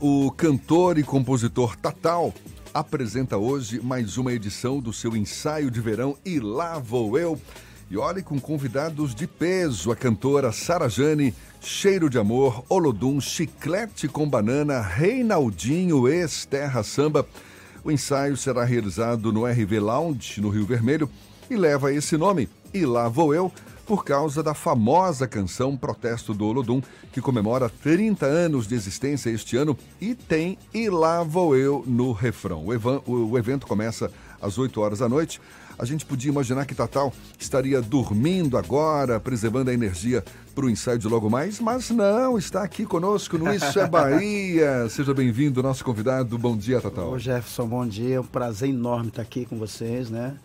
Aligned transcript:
O 0.00 0.30
cantor 0.30 0.96
e 0.96 1.02
compositor 1.02 1.74
Tatal 1.74 2.32
apresenta 2.72 3.36
hoje 3.36 3.80
mais 3.80 4.16
uma 4.16 4.32
edição 4.32 4.78
do 4.78 4.92
seu 4.92 5.16
ensaio 5.16 5.72
de 5.72 5.80
verão 5.80 6.16
E 6.24 6.38
Lá 6.38 6.78
Vou 6.78 7.18
Eu. 7.18 7.36
E 7.90 7.96
olhe 7.96 8.22
com 8.22 8.38
convidados 8.38 9.12
de 9.12 9.26
peso, 9.26 9.90
a 9.90 9.96
cantora 9.96 10.52
Sara 10.52 10.88
Jane, 10.88 11.34
Cheiro 11.60 12.08
de 12.08 12.16
Amor, 12.16 12.64
Olodum, 12.68 13.20
Chiclete 13.20 14.06
com 14.06 14.28
Banana, 14.28 14.80
Reinaldinho, 14.80 16.06
ex-Terra 16.06 16.84
Samba. 16.84 17.26
O 17.82 17.90
ensaio 17.90 18.36
será 18.36 18.62
realizado 18.62 19.32
no 19.32 19.46
RV 19.46 19.80
Lounge, 19.80 20.40
no 20.40 20.48
Rio 20.48 20.64
Vermelho, 20.64 21.10
e 21.50 21.56
leva 21.56 21.92
esse 21.92 22.16
nome, 22.16 22.48
E 22.72 22.86
Lá 22.86 23.08
Vou 23.08 23.34
Eu, 23.34 23.50
por 23.88 24.04
causa 24.04 24.42
da 24.42 24.52
famosa 24.52 25.26
canção 25.26 25.74
Protesto 25.74 26.34
do 26.34 26.44
Olodum, 26.44 26.82
que 27.10 27.22
comemora 27.22 27.70
30 27.70 28.26
anos 28.26 28.68
de 28.68 28.74
existência 28.74 29.30
este 29.30 29.56
ano 29.56 29.74
e 29.98 30.14
tem 30.14 30.58
E 30.74 30.90
Lá 30.90 31.22
Vou 31.22 31.56
Eu 31.56 31.82
no 31.86 32.12
refrão. 32.12 32.66
O, 32.66 32.74
evan, 32.74 33.00
o 33.06 33.38
evento 33.38 33.66
começa 33.66 34.12
às 34.42 34.58
8 34.58 34.78
horas 34.78 34.98
da 34.98 35.08
noite. 35.08 35.40
A 35.78 35.86
gente 35.86 36.04
podia 36.04 36.30
imaginar 36.30 36.66
que 36.66 36.74
Tatal 36.74 37.14
estaria 37.38 37.80
dormindo 37.80 38.58
agora, 38.58 39.18
preservando 39.18 39.70
a 39.70 39.72
energia 39.72 40.22
para 40.54 40.66
o 40.66 40.70
ensaio 40.70 40.98
de 40.98 41.08
logo 41.08 41.30
mais, 41.30 41.58
mas 41.58 41.88
não, 41.88 42.36
está 42.36 42.62
aqui 42.62 42.84
conosco 42.84 43.38
no 43.38 43.54
Isso 43.54 43.80
é 43.80 43.86
Bahia. 43.86 44.86
Seja 44.90 45.14
bem-vindo, 45.14 45.62
nosso 45.62 45.82
convidado. 45.82 46.36
Bom 46.36 46.58
dia, 46.58 46.78
Tatal. 46.78 47.10
Ô 47.10 47.18
Jefferson, 47.18 47.66
bom 47.66 47.86
dia. 47.86 48.16
É 48.16 48.20
um 48.20 48.24
prazer 48.24 48.68
enorme 48.68 49.08
estar 49.08 49.22
aqui 49.22 49.46
com 49.46 49.56
vocês, 49.56 50.10
né? 50.10 50.36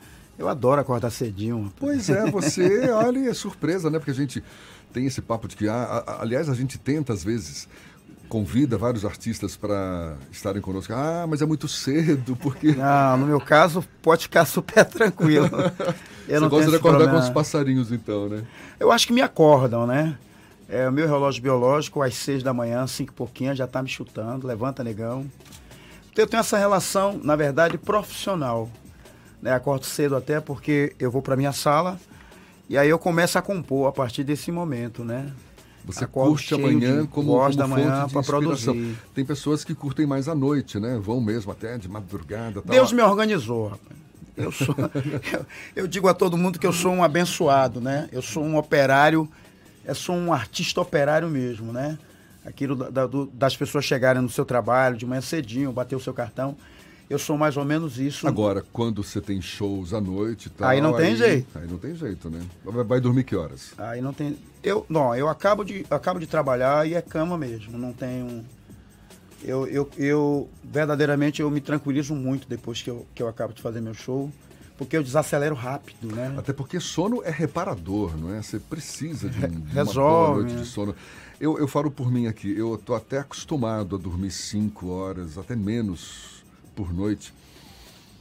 Eu 0.43 0.49
adoro 0.49 0.81
acordar 0.81 1.09
cedinho. 1.09 1.71
Pois 1.79 2.09
é, 2.09 2.29
você, 2.29 2.89
olha, 2.91 3.29
é 3.29 3.33
surpresa, 3.33 3.89
né? 3.89 3.97
Porque 3.97 4.11
a 4.11 4.15
gente 4.15 4.43
tem 4.91 5.05
esse 5.05 5.21
papo 5.21 5.47
de 5.47 5.55
que, 5.55 5.69
ah, 5.69 6.17
aliás, 6.19 6.49
a 6.49 6.53
gente 6.53 6.77
tenta 6.77 7.13
às 7.13 7.23
vezes 7.23 7.67
convida 8.27 8.77
vários 8.77 9.05
artistas 9.05 9.55
para 9.55 10.17
estarem 10.31 10.61
conosco. 10.61 10.91
Ah, 10.91 11.25
mas 11.29 11.41
é 11.41 11.45
muito 11.45 11.67
cedo, 11.69 12.35
porque. 12.35 12.73
Não, 12.75 13.17
no 13.17 13.25
meu 13.25 13.39
caso, 13.39 13.85
pode 14.01 14.23
ficar 14.23 14.43
super 14.43 14.83
tranquilo. 14.83 15.49
Eu 16.27 16.41
Você 16.41 16.49
gosta 16.49 16.69
de 16.71 16.75
acordar 16.77 16.97
problema. 16.99 17.21
com 17.21 17.27
os 17.27 17.33
passarinhos, 17.33 17.91
então, 17.91 18.27
né? 18.27 18.43
Eu 18.79 18.91
acho 18.91 19.07
que 19.07 19.13
me 19.13 19.21
acordam, 19.21 19.87
né? 19.87 20.17
É, 20.67 20.87
o 20.87 20.91
meu 20.91 21.07
relógio 21.07 21.41
biológico, 21.41 22.01
às 22.01 22.15
seis 22.15 22.41
da 22.41 22.53
manhã, 22.53 22.85
cinco 22.87 23.11
e 23.11 23.15
pouquinho, 23.15 23.55
já 23.55 23.65
está 23.65 23.81
me 23.81 23.89
chutando. 23.89 24.47
Levanta, 24.47 24.83
negão. 24.83 25.25
Eu 26.17 26.27
tenho 26.27 26.39
essa 26.39 26.57
relação, 26.57 27.19
na 27.23 27.35
verdade, 27.35 27.77
profissional. 27.77 28.69
Né? 29.43 29.51
Acordo 29.51 29.85
cedo 29.85 30.15
até 30.15 30.39
porque 30.39 30.95
eu 30.97 31.11
vou 31.11 31.21
para 31.21 31.35
minha 31.35 31.51
sala 31.51 31.99
e 32.69 32.77
aí 32.77 32.87
eu 32.87 32.97
começo 32.97 33.37
a 33.37 33.41
compor 33.41 33.89
a 33.89 33.91
partir 33.91 34.23
desse 34.23 34.49
momento, 34.53 35.03
né? 35.03 35.33
Você 35.83 36.05
Acordo 36.05 36.29
curte 36.29 36.53
amanhã 36.53 37.05
como, 37.05 37.33
como 37.33 37.55
da 37.57 37.67
manhã 37.67 38.07
para 38.07 38.23
produzir. 38.23 38.95
Tem 39.13 39.25
pessoas 39.25 39.65
que 39.65 39.75
curtem 39.75 40.05
mais 40.05 40.29
à 40.29 40.33
noite, 40.33 40.79
né? 40.79 40.97
Vão 40.97 41.19
mesmo 41.19 41.51
até 41.51 41.77
de 41.77 41.89
madrugada. 41.89 42.61
Tal. 42.61 42.71
Deus 42.71 42.93
me 42.93 43.01
organizou, 43.01 43.67
rapaz. 43.67 43.99
Eu, 44.37 44.49
sou, 44.49 44.73
eu, 45.33 45.45
eu, 45.75 45.87
digo 45.87 46.07
a 46.07 46.13
todo 46.13 46.37
mundo 46.37 46.57
que 46.57 46.65
eu 46.65 46.71
sou 46.71 46.93
um 46.93 47.03
abençoado, 47.03 47.81
né? 47.81 48.07
Eu 48.13 48.21
sou 48.21 48.45
um 48.45 48.57
operário, 48.57 49.29
eu 49.83 49.93
sou 49.93 50.15
um 50.15 50.31
artista 50.31 50.79
operário 50.79 51.27
mesmo, 51.27 51.73
né? 51.73 51.97
Aquilo 52.45 52.77
da, 52.77 53.05
do, 53.05 53.25
das 53.25 53.57
pessoas 53.57 53.83
chegarem 53.83 54.21
no 54.21 54.29
seu 54.29 54.45
trabalho 54.45 54.95
de 54.95 55.05
manhã 55.05 55.19
cedinho, 55.19 55.73
bater 55.73 55.97
o 55.97 55.99
seu 55.99 56.13
cartão. 56.13 56.55
Eu 57.13 57.19
sou 57.19 57.37
mais 57.37 57.55
ou 57.55 57.63
menos 57.63 57.99
isso. 57.99 58.27
Agora, 58.27 58.65
quando 58.73 59.03
você 59.03 59.21
tem 59.21 59.39
shows 59.39 59.93
à 59.93 60.01
noite 60.01 60.47
e 60.47 60.49
tal. 60.49 60.67
Aí 60.67 60.81
não 60.81 60.93
tem 60.95 61.09
aí, 61.09 61.15
jeito. 61.15 61.59
Aí 61.59 61.67
não 61.67 61.77
tem 61.77 61.95
jeito, 61.95 62.27
né? 62.27 62.41
Vai 62.65 62.99
dormir 62.99 63.23
que 63.23 63.35
horas? 63.35 63.71
Aí 63.77 64.01
não 64.01 64.11
tem. 64.11 64.35
Eu, 64.63 64.83
não, 64.89 65.15
eu 65.15 65.29
acabo 65.29 65.63
de, 65.63 65.85
acabo 65.91 66.19
de 66.19 66.25
trabalhar 66.25 66.87
e 66.87 66.95
é 66.95 67.01
cama 67.03 67.37
mesmo. 67.37 67.77
Não 67.77 67.93
tenho. 67.93 68.43
Eu, 69.43 69.67
eu, 69.67 69.87
eu 69.95 70.49
verdadeiramente 70.63 71.39
eu 71.39 71.51
me 71.51 71.61
tranquilizo 71.61 72.15
muito 72.15 72.47
depois 72.47 72.81
que 72.81 72.89
eu, 72.89 73.05
que 73.13 73.21
eu 73.21 73.27
acabo 73.27 73.53
de 73.53 73.61
fazer 73.61 73.79
meu 73.79 73.93
show 73.93 74.31
porque 74.75 74.97
eu 74.97 75.03
desacelero 75.03 75.53
rápido, 75.53 76.15
né? 76.15 76.33
Até 76.35 76.51
porque 76.51 76.79
sono 76.79 77.21
é 77.23 77.29
reparador, 77.29 78.17
não 78.17 78.33
é? 78.33 78.41
Você 78.41 78.59
precisa 78.59 79.29
de, 79.29 79.45
um, 79.45 79.49
de 79.49 79.79
uma 79.79 79.85
boa 79.85 80.33
noite 80.33 80.53
né? 80.53 80.61
de 80.61 80.67
sono. 80.67 80.95
Eu, 81.39 81.59
eu 81.59 81.67
falo 81.67 81.91
por 81.91 82.11
mim 82.11 82.25
aqui, 82.25 82.57
eu 82.57 82.75
tô 82.83 82.95
até 82.95 83.19
acostumado 83.19 83.97
a 83.97 83.99
dormir 83.99 84.31
cinco 84.31 84.89
horas, 84.89 85.37
até 85.37 85.55
menos 85.55 86.32
por 86.75 86.93
noite, 86.93 87.33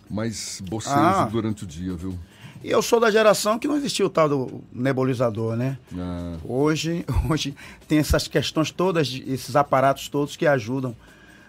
mas 0.09 0.63
bocejo 0.69 0.97
ah. 0.97 1.29
durante 1.31 1.65
o 1.65 1.67
dia, 1.67 1.95
viu? 1.95 2.19
E 2.63 2.71
eu 2.71 2.81
sou 2.81 3.01
da 3.01 3.11
geração 3.11 3.59
que 3.59 3.67
não 3.67 3.77
existia 3.77 4.07
o 4.07 4.11
tal 4.11 4.29
do 4.29 4.61
nebulizador, 4.73 5.57
né? 5.57 5.77
Ah. 5.97 6.37
Hoje, 6.45 7.05
hoje 7.29 7.55
tem 7.89 7.99
essas 7.99 8.29
questões 8.29 8.71
todas, 8.71 9.21
esses 9.27 9.57
aparatos 9.57 10.09
todos 10.09 10.37
que 10.37 10.47
ajudam 10.47 10.91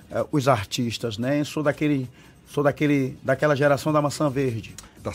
uh, 0.09 0.27
os 0.31 0.47
artistas, 0.47 1.17
né? 1.17 1.39
Eu 1.41 1.45
sou 1.45 1.61
daquele, 1.61 2.09
sou 2.47 2.63
daquele, 2.63 3.17
daquela 3.21 3.55
geração 3.55 3.93
da 3.93 4.01
maçã 4.01 4.29
verde. 4.29 4.73
Tá, 5.03 5.11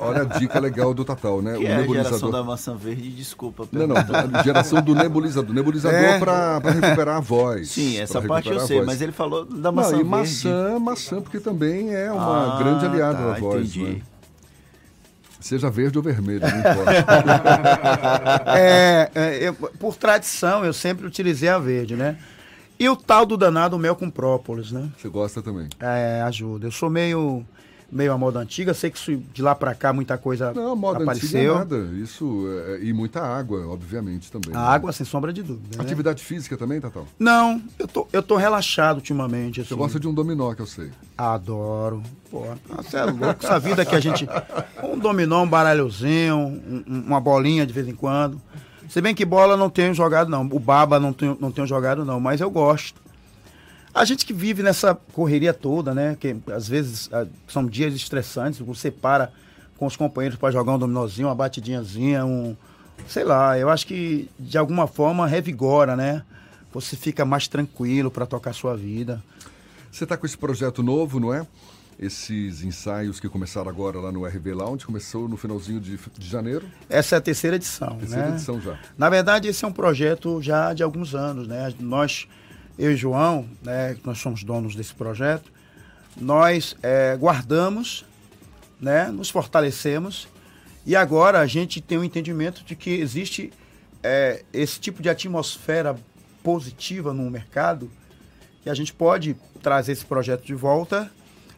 olha 0.00 0.22
a 0.22 0.24
dica 0.24 0.58
legal 0.58 0.94
do 0.94 1.04
Tatal, 1.04 1.42
né? 1.42 1.52
Que 1.58 1.64
o 1.64 1.66
é 1.66 1.76
nebulizador. 1.76 2.00
a 2.00 2.04
geração 2.04 2.30
da 2.30 2.42
maçã 2.42 2.74
verde, 2.74 3.10
desculpa. 3.10 3.68
Não, 3.70 3.86
não, 3.86 3.94
a 3.96 4.42
geração 4.42 4.80
do 4.80 4.94
nebulizador. 4.94 5.54
Nebulizador 5.54 5.98
é. 5.98 6.18
para 6.18 6.58
recuperar 6.58 7.16
a 7.18 7.20
voz. 7.20 7.70
Sim, 7.70 7.98
essa 7.98 8.22
parte 8.22 8.48
eu 8.48 8.60
sei, 8.60 8.80
mas 8.82 9.02
ele 9.02 9.12
falou 9.12 9.44
da 9.44 9.70
maçã 9.70 9.90
não, 9.90 10.00
e 10.00 10.04
verde. 10.04 10.10
maçã, 10.10 10.78
maçã, 10.78 11.20
porque 11.20 11.38
também 11.38 11.94
é 11.94 12.10
uma 12.10 12.56
ah, 12.56 12.58
grande 12.58 12.86
aliada 12.86 13.18
tá, 13.18 13.32
da 13.32 13.38
voz. 13.38 13.76
Entendi. 13.76 13.94
Né? 13.96 14.02
Seja 15.38 15.70
verde 15.70 15.98
ou 15.98 16.04
vermelho, 16.04 16.40
não 16.40 16.48
importa. 16.48 16.92
é, 18.58 19.10
é 19.14 19.48
eu, 19.48 19.54
por 19.54 19.96
tradição, 19.96 20.64
eu 20.64 20.72
sempre 20.72 21.06
utilizei 21.06 21.50
a 21.50 21.58
verde, 21.58 21.94
né? 21.94 22.16
E 22.78 22.88
o 22.88 22.96
tal 22.96 23.26
do 23.26 23.36
danado 23.36 23.78
mel 23.78 23.94
com 23.94 24.08
própolis, 24.08 24.72
né? 24.72 24.88
Você 24.96 25.08
gosta 25.10 25.42
também? 25.42 25.68
É, 25.78 26.22
ajuda. 26.22 26.66
Eu 26.66 26.70
sou 26.70 26.88
meio 26.88 27.44
meio 27.90 28.12
a 28.12 28.18
moda 28.18 28.38
antiga. 28.38 28.72
Sei 28.74 28.90
que 28.90 29.16
de 29.16 29.42
lá 29.42 29.54
para 29.54 29.74
cá 29.74 29.92
muita 29.92 30.16
coisa 30.16 30.52
Não, 30.52 30.76
moda 30.76 31.02
apareceu. 31.02 31.56
Antiga 31.56 31.76
é 31.76 31.78
nada. 31.78 31.96
Isso 31.96 32.46
é, 32.66 32.84
e 32.84 32.92
muita 32.92 33.20
água, 33.20 33.66
obviamente 33.66 34.30
também. 34.30 34.54
A 34.54 34.58
né? 34.58 34.68
água 34.68 34.92
sem 34.92 35.04
sombra 35.04 35.32
de 35.32 35.42
dúvida. 35.42 35.76
Né? 35.76 35.82
Atividade 35.82 36.22
física 36.22 36.56
também, 36.56 36.80
Tatal? 36.80 37.06
Não, 37.18 37.60
eu 37.78 37.88
tô, 37.88 38.08
eu 38.12 38.22
tô 38.22 38.36
relaxado 38.36 38.96
ultimamente. 38.96 39.60
Assim. 39.60 39.70
Você 39.70 39.74
gosta 39.74 40.00
de 40.00 40.08
um 40.08 40.14
dominó 40.14 40.54
que 40.54 40.62
eu 40.62 40.66
sei? 40.66 40.90
Adoro. 41.16 42.02
Pô, 42.30 42.44
você 42.76 42.96
é 42.96 43.04
louco. 43.04 43.44
Essa 43.44 43.58
vida 43.58 43.84
que 43.84 43.94
a 43.94 44.00
gente. 44.00 44.26
Um 44.82 44.98
dominó, 44.98 45.42
um 45.42 45.48
baralhozinho, 45.48 46.36
um, 46.36 46.84
uma 46.86 47.20
bolinha 47.20 47.66
de 47.66 47.72
vez 47.72 47.88
em 47.88 47.94
quando. 47.94 48.40
Se 48.88 49.00
bem 49.00 49.14
que 49.14 49.24
bola 49.24 49.56
não 49.56 49.70
tenho 49.70 49.94
jogado, 49.94 50.28
não. 50.28 50.42
O 50.42 50.58
baba 50.58 50.98
não 50.98 51.12
tenho, 51.12 51.36
não 51.40 51.52
tenho 51.52 51.66
jogado, 51.66 52.04
não. 52.04 52.18
Mas 52.18 52.40
eu 52.40 52.50
gosto. 52.50 53.00
A 53.92 54.04
gente 54.04 54.24
que 54.24 54.32
vive 54.32 54.62
nessa 54.62 54.94
correria 54.94 55.52
toda, 55.52 55.92
né? 55.92 56.16
Que 56.18 56.36
às 56.52 56.68
vezes 56.68 57.08
ah, 57.12 57.26
são 57.48 57.66
dias 57.66 57.94
estressantes, 57.94 58.60
você 58.60 58.90
para 58.90 59.32
com 59.76 59.86
os 59.86 59.96
companheiros 59.96 60.38
para 60.38 60.50
jogar 60.50 60.74
um 60.74 60.78
dominozinho, 60.78 61.28
uma 61.28 61.34
batidinhazinha, 61.34 62.24
um. 62.24 62.56
Sei 63.08 63.24
lá, 63.24 63.58
eu 63.58 63.70
acho 63.70 63.86
que 63.86 64.28
de 64.38 64.58
alguma 64.58 64.86
forma 64.86 65.26
revigora, 65.26 65.96
né? 65.96 66.22
Você 66.72 66.96
fica 66.96 67.24
mais 67.24 67.48
tranquilo 67.48 68.10
para 68.10 68.26
tocar 68.26 68.50
a 68.50 68.52
sua 68.52 68.76
vida. 68.76 69.22
Você 69.90 70.04
está 70.04 70.16
com 70.16 70.26
esse 70.26 70.38
projeto 70.38 70.82
novo, 70.82 71.18
não 71.18 71.34
é? 71.34 71.44
Esses 71.98 72.62
ensaios 72.62 73.18
que 73.18 73.28
começaram 73.28 73.68
agora 73.68 73.98
lá 73.98 74.12
no 74.12 74.24
RV 74.24 74.54
Lounge, 74.54 74.86
começou 74.86 75.28
no 75.28 75.36
finalzinho 75.36 75.80
de, 75.80 75.98
de 76.16 76.28
janeiro? 76.28 76.66
Essa 76.88 77.16
é 77.16 77.18
a 77.18 77.20
terceira 77.20 77.56
edição. 77.56 77.96
Terceira 77.98 78.28
né? 78.28 78.34
edição 78.34 78.60
já. 78.60 78.78
Na 78.96 79.10
verdade, 79.10 79.48
esse 79.48 79.64
é 79.64 79.68
um 79.68 79.72
projeto 79.72 80.40
já 80.40 80.72
de 80.72 80.82
alguns 80.82 81.14
anos, 81.14 81.48
né? 81.48 81.74
Nós 81.80 82.28
eu 82.80 82.92
e 82.92 82.96
João, 82.96 83.46
né, 83.62 83.94
nós 84.02 84.18
somos 84.18 84.42
donos 84.42 84.74
desse 84.74 84.94
projeto, 84.94 85.52
nós 86.16 86.74
é, 86.82 87.14
guardamos, 87.14 88.06
né, 88.80 89.08
nos 89.08 89.28
fortalecemos 89.28 90.26
e 90.86 90.96
agora 90.96 91.40
a 91.40 91.46
gente 91.46 91.78
tem 91.78 91.98
o 91.98 92.00
um 92.00 92.04
entendimento 92.04 92.64
de 92.64 92.74
que 92.74 92.90
existe 92.90 93.52
é, 94.02 94.42
esse 94.50 94.80
tipo 94.80 95.02
de 95.02 95.10
atmosfera 95.10 95.94
positiva 96.42 97.12
no 97.12 97.30
mercado 97.30 97.90
e 98.64 98.70
a 98.70 98.74
gente 98.74 98.94
pode 98.94 99.36
trazer 99.62 99.92
esse 99.92 100.06
projeto 100.06 100.42
de 100.46 100.54
volta 100.54 101.10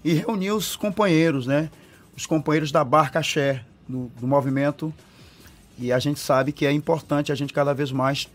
e 0.03 0.15
reunir 0.15 0.51
os 0.51 0.75
companheiros, 0.75 1.47
né, 1.47 1.71
os 2.17 2.27
companheiros 2.27 2.73
da 2.73 2.83
Barca 2.83 3.21
do, 3.89 4.11
do 4.19 4.27
movimento 4.27 4.93
e 5.79 5.93
a 5.93 6.01
gente 6.01 6.19
sabe 6.19 6.51
que 6.51 6.67
é 6.67 6.73
importante 6.73 7.31
a 7.31 7.35
gente 7.37 7.53
cada 7.53 7.73
vez 7.73 7.93
mais 7.93 8.29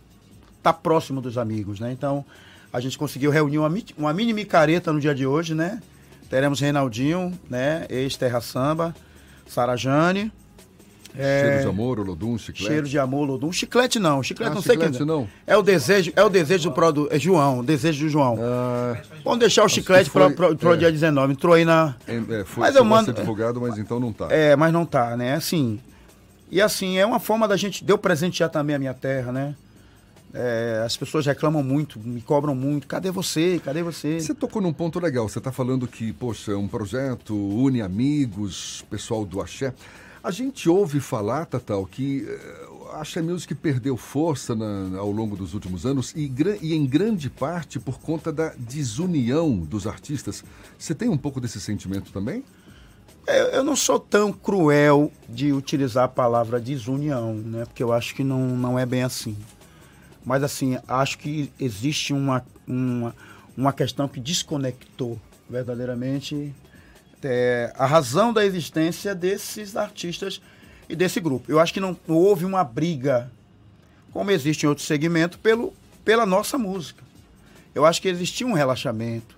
estar 0.57 0.71
tá 0.71 0.73
próximo 0.73 1.19
dos 1.19 1.37
amigos, 1.37 1.81
né? 1.81 1.91
Então, 1.91 2.25
a 2.71 2.79
gente 2.79 2.97
conseguiu 2.97 3.31
reunir 3.31 3.57
uma, 3.57 3.71
uma 3.97 4.13
mini 4.13 4.33
micareta 4.33 4.91
no 4.91 4.99
dia 4.99 5.15
de 5.15 5.25
hoje, 5.25 5.53
né? 5.55 5.81
Teremos 6.29 6.59
Reinaldinho, 6.59 7.37
né? 7.49 7.85
Ex-Terra 7.89 8.41
Samba, 8.41 8.93
Sarajane. 9.47 10.31
É... 11.17 11.41
Cheiro 11.41 11.61
de 11.61 11.67
amor, 11.67 11.99
Olodum, 11.99 12.37
chiclete. 12.37 12.67
Cheiro 12.67 12.87
de 12.87 12.99
amor, 12.99 13.21
Olodum. 13.21 13.51
Chiclete 13.51 13.97
não, 13.97 14.21
chiclete 14.21 14.51
ah, 14.51 14.55
não 14.55 14.61
chiclete 14.61 14.97
sei 14.97 14.97
quem. 14.99 15.05
não. 15.05 15.27
É 15.47 15.57
o 15.57 15.63
desejo, 15.63 16.11
é 16.15 16.23
o 16.23 16.29
desejo 16.29 16.69
do 16.69 16.75
produto. 16.75 17.11
É 17.11 17.17
João, 17.17 17.59
o 17.59 17.63
desejo 17.63 18.05
do 18.05 18.09
João. 18.09 18.37
Ah, 18.39 18.97
Vamos 19.23 19.39
deixar 19.39 19.63
o 19.63 19.69
chiclete 19.69 20.11
para 20.11 20.27
o 20.27 20.73
é. 20.73 20.77
dia 20.77 20.91
19. 20.91 21.33
Entrou 21.33 21.53
aí 21.55 21.65
na. 21.65 21.95
É, 22.07 22.43
foi, 22.43 22.61
mas 22.61 22.75
eu 22.75 22.85
mando. 22.85 23.11
divulgado, 23.13 23.59
mas 23.59 23.77
então 23.77 23.99
não 23.99 24.13
tá. 24.13 24.27
É, 24.29 24.55
mas 24.55 24.71
não 24.71 24.85
tá, 24.85 25.17
né? 25.17 25.33
Assim. 25.33 25.79
E 26.51 26.61
assim, 26.61 26.97
é 26.97 27.05
uma 27.05 27.19
forma 27.19 27.47
da 27.47 27.57
gente. 27.57 27.83
Deu 27.83 27.97
presente 27.97 28.39
já 28.39 28.47
também 28.47 28.75
a 28.75 28.79
minha 28.79 28.93
terra, 28.93 29.31
né? 29.31 29.55
É, 30.39 30.83
as 30.85 30.95
pessoas 30.95 31.25
reclamam 31.25 31.63
muito, 31.63 31.99
me 31.99 32.21
cobram 32.21 32.53
muito. 32.53 32.85
Cadê 32.85 33.09
você? 33.09 33.59
Cadê 33.65 33.81
você? 33.81 34.19
Você 34.19 34.35
tocou 34.35 34.61
num 34.61 34.71
ponto 34.71 34.99
legal. 34.99 35.27
Você 35.27 35.39
está 35.39 35.51
falando 35.51 35.87
que, 35.87 36.13
poxa, 36.13 36.51
é 36.51 36.55
um 36.55 36.67
projeto, 36.67 37.33
une 37.35 37.81
amigos, 37.81 38.85
pessoal 38.87 39.25
do 39.25 39.41
Axé. 39.41 39.73
A 40.23 40.29
gente 40.29 40.69
ouve 40.69 40.99
falar, 40.99 41.45
Tatal, 41.45 41.83
que 41.87 42.27
a 42.93 43.01
Axé 43.01 43.19
Music 43.19 43.55
perdeu 43.55 43.97
força 43.97 44.53
na, 44.53 44.99
ao 44.99 45.11
longo 45.11 45.35
dos 45.35 45.55
últimos 45.55 45.87
anos 45.87 46.13
e, 46.15 46.31
e, 46.61 46.75
em 46.75 46.85
grande 46.85 47.31
parte 47.31 47.79
por 47.79 47.99
conta 47.99 48.31
da 48.31 48.53
desunião 48.59 49.57
dos 49.57 49.87
artistas. 49.87 50.43
Você 50.77 50.93
tem 50.93 51.09
um 51.09 51.17
pouco 51.17 51.41
desse 51.41 51.59
sentimento 51.59 52.11
também? 52.11 52.43
Eu, 53.25 53.45
eu 53.47 53.63
não 53.63 53.75
sou 53.75 53.99
tão 53.99 54.31
cruel 54.31 55.11
de 55.27 55.51
utilizar 55.51 56.03
a 56.03 56.07
palavra 56.07 56.59
desunião, 56.59 57.33
né? 57.33 57.65
Porque 57.65 57.81
eu 57.81 57.91
acho 57.91 58.13
que 58.13 58.23
não, 58.23 58.55
não 58.55 58.77
é 58.77 58.85
bem 58.85 59.01
assim. 59.01 59.35
Mas, 60.27 60.43
assim, 60.43 60.77
acho 60.89 61.19
que 61.19 61.49
existe 61.57 62.11
uma, 62.11 62.45
uma, 62.67 63.15
uma 63.55 63.71
questão 63.71 64.09
que 64.09 64.19
desconectou 64.19 65.17
verdadeiramente 65.49 66.53
é, 67.23 67.71
a 67.77 67.85
razão 67.85 68.33
da 68.33 68.45
existência 68.45 69.15
desses 69.15 69.77
artistas 69.77 70.41
e 70.89 70.97
desse 70.97 71.21
grupo. 71.21 71.49
Eu 71.49 71.61
acho 71.61 71.73
que 71.73 71.79
não, 71.79 71.97
houve 72.09 72.43
uma 72.43 72.61
briga, 72.61 73.31
como 74.11 74.29
existe 74.29 74.63
em 74.63 74.67
outro 74.67 74.83
segmento, 74.83 75.39
pelo, 75.39 75.73
pela 76.03 76.25
nossa 76.25 76.57
música. 76.57 77.01
Eu 77.73 77.85
acho 77.85 78.01
que 78.01 78.09
existia 78.09 78.45
um 78.45 78.51
relaxamento. 78.51 79.37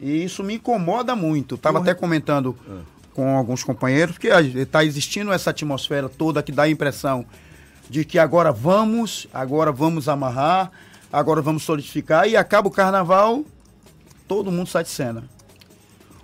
E 0.00 0.24
isso 0.24 0.42
me 0.42 0.54
incomoda 0.54 1.14
muito. 1.14 1.54
Estava 1.54 1.78
até 1.78 1.94
comentando 1.94 2.58
é. 2.68 2.80
com 3.14 3.36
alguns 3.36 3.62
companheiros 3.62 4.18
que 4.18 4.26
está 4.26 4.84
existindo 4.84 5.32
essa 5.32 5.50
atmosfera 5.50 6.08
toda 6.08 6.42
que 6.42 6.50
dá 6.50 6.64
a 6.64 6.68
impressão 6.68 7.24
de 7.88 8.04
que 8.04 8.18
agora 8.18 8.52
vamos, 8.52 9.26
agora 9.32 9.72
vamos 9.72 10.08
amarrar, 10.08 10.70
agora 11.12 11.40
vamos 11.40 11.62
solidificar 11.62 12.28
e 12.28 12.36
acaba 12.36 12.68
o 12.68 12.70
carnaval, 12.70 13.44
todo 14.26 14.52
mundo 14.52 14.68
sai 14.68 14.84
de 14.84 14.90
cena. 14.90 15.24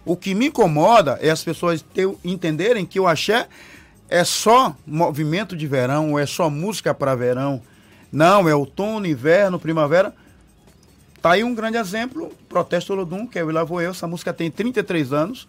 O 0.05 0.17
que 0.17 0.35
me 0.35 0.47
incomoda 0.47 1.19
é 1.23 1.31
as 1.31 1.43
pessoas 1.43 1.81
ter, 1.81 2.09
entenderem 2.23 2.85
que 2.85 3.01
o 3.01 3.09
axé 3.09 3.49
é 4.09 4.23
só 4.23 4.77
movimento 4.87 5.57
de 5.57 5.67
verão, 5.67 6.13
ou 6.13 6.19
é 6.19 6.27
só 6.27 6.51
música 6.51 6.93
para 6.93 7.15
verão. 7.15 7.63
Não, 8.13 8.49
é 8.49 8.55
outono, 8.55 9.07
inverno, 9.07 9.59
primavera. 9.59 10.15
Tá 11.23 11.33
aí 11.33 11.43
um 11.43 11.55
grande 11.55 11.79
exemplo, 11.79 12.31
Protesto 12.51 12.93
Olodum, 12.93 13.27
que 13.27 13.39
é 13.39 13.45
o 13.45 13.51
Ilavo 13.51 13.81
Eu. 13.81 13.93
Essa 13.93 14.07
música 14.07 14.33
tem 14.33 14.51
33 14.51 15.11
anos 15.13 15.49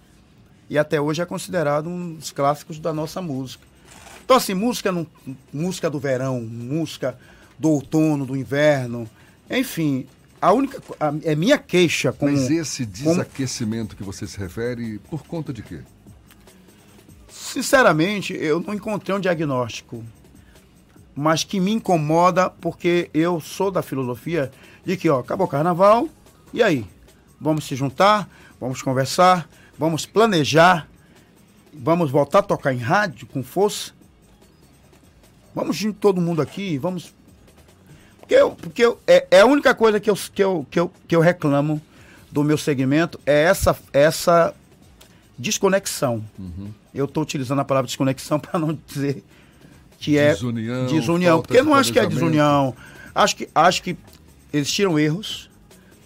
e 0.70 0.78
até 0.78 1.00
hoje 1.02 1.22
é 1.22 1.26
considerado 1.26 1.88
um 1.90 2.14
dos 2.14 2.32
clássicos 2.32 2.80
da 2.80 2.94
nossa 2.94 3.22
música. 3.22 3.68
Então, 4.26 4.38
assim, 4.38 4.56
música, 4.56 4.92
no, 4.92 5.06
música 5.54 5.88
do 5.88 6.00
verão, 6.00 6.42
música 6.42 7.16
do 7.60 7.70
outono, 7.70 8.26
do 8.26 8.36
inverno, 8.36 9.08
enfim, 9.48 10.08
a 10.42 10.52
única 10.52 10.82
a, 11.00 11.14
é 11.24 11.36
minha 11.36 11.60
queixa 11.60 12.12
com 12.12 12.26
Mas 12.26 12.50
esse 12.50 12.86
desaquecimento 12.86 13.96
com... 13.96 13.98
que 13.98 14.04
você 14.04 14.26
se 14.26 14.40
refere 14.40 15.00
por 15.10 15.24
conta 15.28 15.54
de 15.54 15.62
quê? 15.62 15.80
Sinceramente, 17.30 18.34
eu 18.34 18.60
não 18.60 18.74
encontrei 18.74 19.16
um 19.16 19.20
diagnóstico, 19.20 20.04
mas 21.16 21.44
que 21.44 21.60
me 21.60 21.72
incomoda 21.72 22.50
porque 22.50 23.12
eu 23.14 23.40
sou 23.40 23.70
da 23.70 23.84
filosofia 23.84 24.52
de 24.84 24.98
que, 24.98 25.08
ó, 25.08 25.20
acabou 25.20 25.46
o 25.46 25.50
carnaval, 25.50 26.10
e 26.52 26.64
aí? 26.64 26.86
Vamos 27.40 27.66
se 27.66 27.76
juntar, 27.76 28.28
vamos 28.60 28.82
conversar, 28.82 29.48
vamos 29.78 30.06
planejar, 30.06 30.88
vamos 31.74 32.10
voltar 32.10 32.40
a 32.40 32.44
tocar 32.44 32.74
em 32.74 32.80
rádio 32.80 33.28
com 33.28 33.44
força. 33.44 33.95
Vamos 35.56 35.78
junto 35.78 35.98
todo 35.98 36.22
mundo 36.22 36.42
aqui, 36.42 36.78
vamos 36.78 37.14
porque, 38.26 38.34
eu, 38.34 38.52
porque 38.52 38.84
eu, 38.84 39.00
é, 39.06 39.28
é, 39.30 39.42
a 39.42 39.46
única 39.46 39.76
coisa 39.76 40.00
que 40.00 40.10
eu, 40.10 40.16
que, 40.16 40.44
eu, 40.44 40.66
que, 40.70 40.80
eu, 40.80 40.92
que 41.08 41.16
eu 41.16 41.20
reclamo 41.20 41.80
do 42.32 42.44
meu 42.44 42.58
segmento 42.58 43.20
é 43.24 43.44
essa, 43.44 43.78
essa 43.94 44.54
desconexão. 45.38 46.24
Uhum. 46.38 46.72
Eu 46.92 47.06
estou 47.06 47.22
utilizando 47.22 47.60
a 47.60 47.66
palavra 47.66 47.86
desconexão 47.86 48.40
para 48.42 48.60
não 48.60 48.78
dizer 48.88 49.24
que 50.00 50.18
é 50.18 50.30
desunião. 50.30 50.88
desunião 50.88 51.42
porque 51.42 51.60
eu 51.60 51.64
não 51.64 51.76
acho 51.76 51.94
que 51.94 52.00
é 52.00 52.06
desunião. 52.08 52.76
Acho 53.14 53.36
que, 53.36 53.48
acho 53.54 53.84
que 53.84 53.96
existiram 54.52 54.98
erros, 54.98 55.50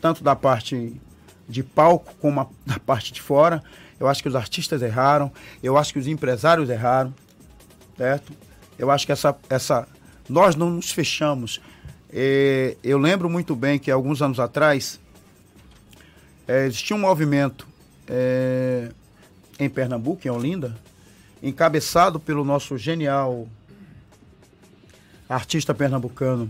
tanto 0.02 0.22
da 0.22 0.36
parte 0.36 1.00
de 1.48 1.64
palco 1.64 2.14
como 2.20 2.42
a, 2.42 2.48
da 2.66 2.80
parte 2.80 3.14
de 3.14 3.22
fora. 3.22 3.64
Eu 3.98 4.10
acho 4.10 4.22
que 4.22 4.28
os 4.28 4.36
artistas 4.36 4.82
erraram, 4.82 5.32
eu 5.64 5.78
acho 5.78 5.94
que 5.94 6.00
os 6.00 6.08
empresários 6.08 6.70
erraram, 6.70 7.14
certo? 7.98 8.34
Eu 8.80 8.90
acho 8.90 9.06
que 9.06 9.12
essa, 9.12 9.38
essa 9.50 9.86
nós 10.30 10.56
não 10.56 10.70
nos 10.70 10.90
fechamos. 10.90 11.60
É, 12.12 12.78
eu 12.82 12.98
lembro 12.98 13.30
muito 13.30 13.56
bem 13.56 13.78
que 13.78 13.92
alguns 13.92 14.22
anos 14.22 14.40
atrás 14.40 15.00
é, 16.48 16.66
existia 16.66 16.96
um 16.96 17.00
movimento 17.00 17.68
é, 18.08 18.90
em 19.60 19.70
Pernambuco, 19.70 20.26
em 20.26 20.32
Olinda, 20.32 20.76
encabeçado 21.44 22.22
pelo 22.22 22.46
nosso 22.46 22.78
genial 22.78 23.48
artista 25.28 25.76
pernambucano, 25.76 26.50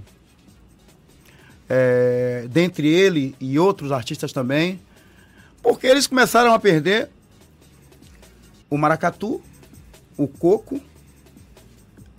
é, 1.68 2.48
dentre 2.50 2.88
ele 2.88 3.36
e 3.40 3.60
outros 3.60 3.92
artistas 3.92 4.32
também, 4.32 4.80
porque 5.62 5.88
eles 5.88 6.08
começaram 6.08 6.54
a 6.54 6.60
perder 6.60 7.10
o 8.70 8.78
maracatu, 8.78 9.42
o 10.16 10.28
coco, 10.28 10.80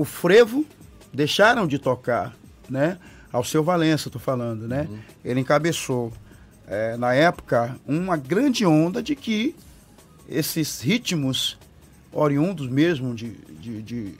o 0.01 0.05
frevo, 0.05 0.65
deixaram 1.13 1.67
de 1.67 1.79
tocar, 1.79 2.35
né? 2.69 2.99
ao 3.33 3.45
seu 3.45 3.63
Valença, 3.63 4.09
estou 4.09 4.21
falando, 4.21 4.67
né? 4.67 4.87
Uhum. 4.91 4.99
Ele 5.25 5.41
encabeçou, 5.41 6.13
é, 6.67 6.97
na 6.97 7.15
época, 7.15 7.77
uma 7.87 8.17
grande 8.17 8.67
onda 8.67 9.03
de 9.03 9.15
que 9.15 9.55
esses 10.29 10.81
ritmos 10.81 11.59
oriundos 12.13 12.69
mesmo 12.69 13.15
de, 13.15 13.31
de, 13.61 13.83
de 13.83 14.15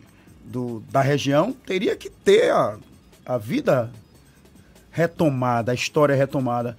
do, 0.45 0.81
da 0.91 1.01
região 1.01 1.53
teria 1.53 1.97
que 1.97 2.11
ter 2.11 2.53
a, 2.53 2.77
a 3.25 3.39
vida 3.39 3.91
retomada, 4.91 5.73
a 5.73 5.75
história 5.75 6.15
retomada. 6.15 6.77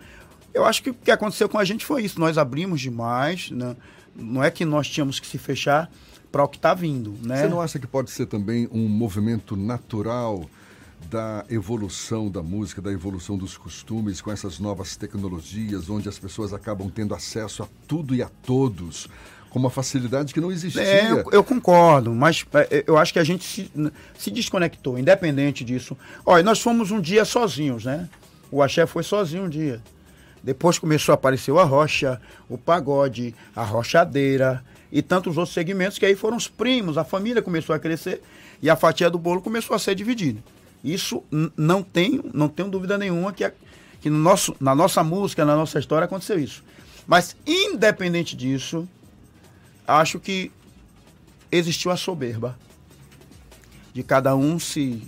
Eu 0.54 0.64
acho 0.64 0.84
que 0.84 0.90
o 0.90 0.94
que 0.94 1.12
aconteceu 1.12 1.50
com 1.50 1.58
a 1.58 1.66
gente 1.66 1.86
foi 1.86 2.04
isso. 2.04 2.20
Nós 2.20 2.38
abrimos 2.38 2.80
demais, 2.80 3.50
né? 3.52 3.76
não 4.16 4.44
é 4.44 4.52
que 4.52 4.64
nós 4.64 4.88
tínhamos 4.88 5.20
que 5.20 5.28
se 5.28 5.38
fechar 5.38 5.90
para 6.32 6.44
o 6.44 6.48
que 6.48 6.58
está 6.58 6.74
vindo. 6.74 7.14
Né? 7.22 7.42
Você 7.42 7.48
não 7.48 7.62
acha 7.62 7.78
que 7.78 7.88
pode 7.88 8.12
ser 8.12 8.26
também 8.26 8.68
um 8.72 8.88
movimento 8.88 9.56
natural 9.56 10.50
da 11.10 11.44
evolução 11.50 12.30
da 12.30 12.44
música, 12.44 12.82
da 12.82 12.92
evolução 12.92 13.38
dos 13.38 13.58
costumes 13.58 14.22
com 14.22 14.32
essas 14.32 14.60
novas 14.60 14.96
tecnologias, 14.96 15.90
onde 15.90 16.08
as 16.08 16.20
pessoas 16.20 16.54
acabam 16.54 16.90
tendo 16.90 17.14
acesso 17.16 17.64
a 17.64 17.68
tudo 17.88 18.14
e 18.14 18.22
a 18.22 18.30
todos 18.44 19.10
com 19.50 19.60
uma 19.60 19.70
facilidade 19.70 20.34
que 20.34 20.40
não 20.40 20.52
existia. 20.52 20.82
É, 20.82 21.12
eu, 21.12 21.26
eu, 21.32 21.44
concordo, 21.44 22.14
mas 22.14 22.46
é, 22.54 22.86
eu 22.88 22.98
acho 22.98 23.12
que 23.12 23.20
a 23.20 23.24
gente 23.24 23.44
se, 23.44 23.72
se 24.18 24.32
desconectou, 24.32 24.98
independente 24.98 25.66
disso. 25.66 25.98
Olha, 26.26 26.42
nós 26.42 26.62
fomos 26.62 26.90
um 26.90 27.02
dia 27.02 27.26
sozinhos, 27.26 27.84
né? 27.84 28.08
O 28.50 28.62
Axé 28.64 28.86
foi 28.86 29.04
sozinho 29.04 29.44
um 29.44 29.50
dia. 29.50 29.82
Depois 30.42 30.80
começou 30.80 31.12
a 31.12 31.16
aparecer 31.16 31.52
o 31.52 31.60
Arrocha, 31.60 32.20
o 32.48 32.58
Pagode, 32.58 33.36
a 33.54 33.64
Rochadeira 33.64 34.64
e 34.92 35.02
tantos 35.02 35.38
outros 35.38 35.54
segmentos 35.54 35.98
que 35.98 36.06
aí 36.06 36.16
foram 36.16 36.38
os 36.38 36.48
primos, 36.48 36.98
a 36.98 37.04
família 37.04 37.42
começou 37.42 37.76
a 37.76 37.80
crescer 37.80 38.22
e 38.62 38.70
a 38.70 38.76
fatia 38.76 39.10
do 39.10 39.18
bolo 39.18 39.42
começou 39.42 39.76
a 39.76 39.80
ser 39.80 39.96
dividida. 39.96 40.44
Isso 40.84 41.24
não 41.56 41.84
tenho, 41.84 42.24
não 42.34 42.50
tenho 42.50 42.70
dúvida 42.70 42.98
nenhuma 42.98 43.32
que, 43.32 43.50
que 44.02 44.10
no 44.10 44.18
nosso, 44.18 44.56
na 44.60 44.76
nossa 44.76 45.04
música, 45.04 45.46
na 45.46 45.56
nossa 45.56 45.80
história 45.80 46.06
aconteceu 46.06 46.40
isso. 46.40 46.64
Mas, 47.08 47.36
independente 47.46 48.36
disso, 48.36 48.88
acho 49.88 50.20
que 50.20 50.52
existiu 51.52 51.92
a 51.92 51.98
soberba 51.98 52.58
de 53.94 54.04
cada 54.04 54.36
um 54.36 54.58
se 54.58 55.02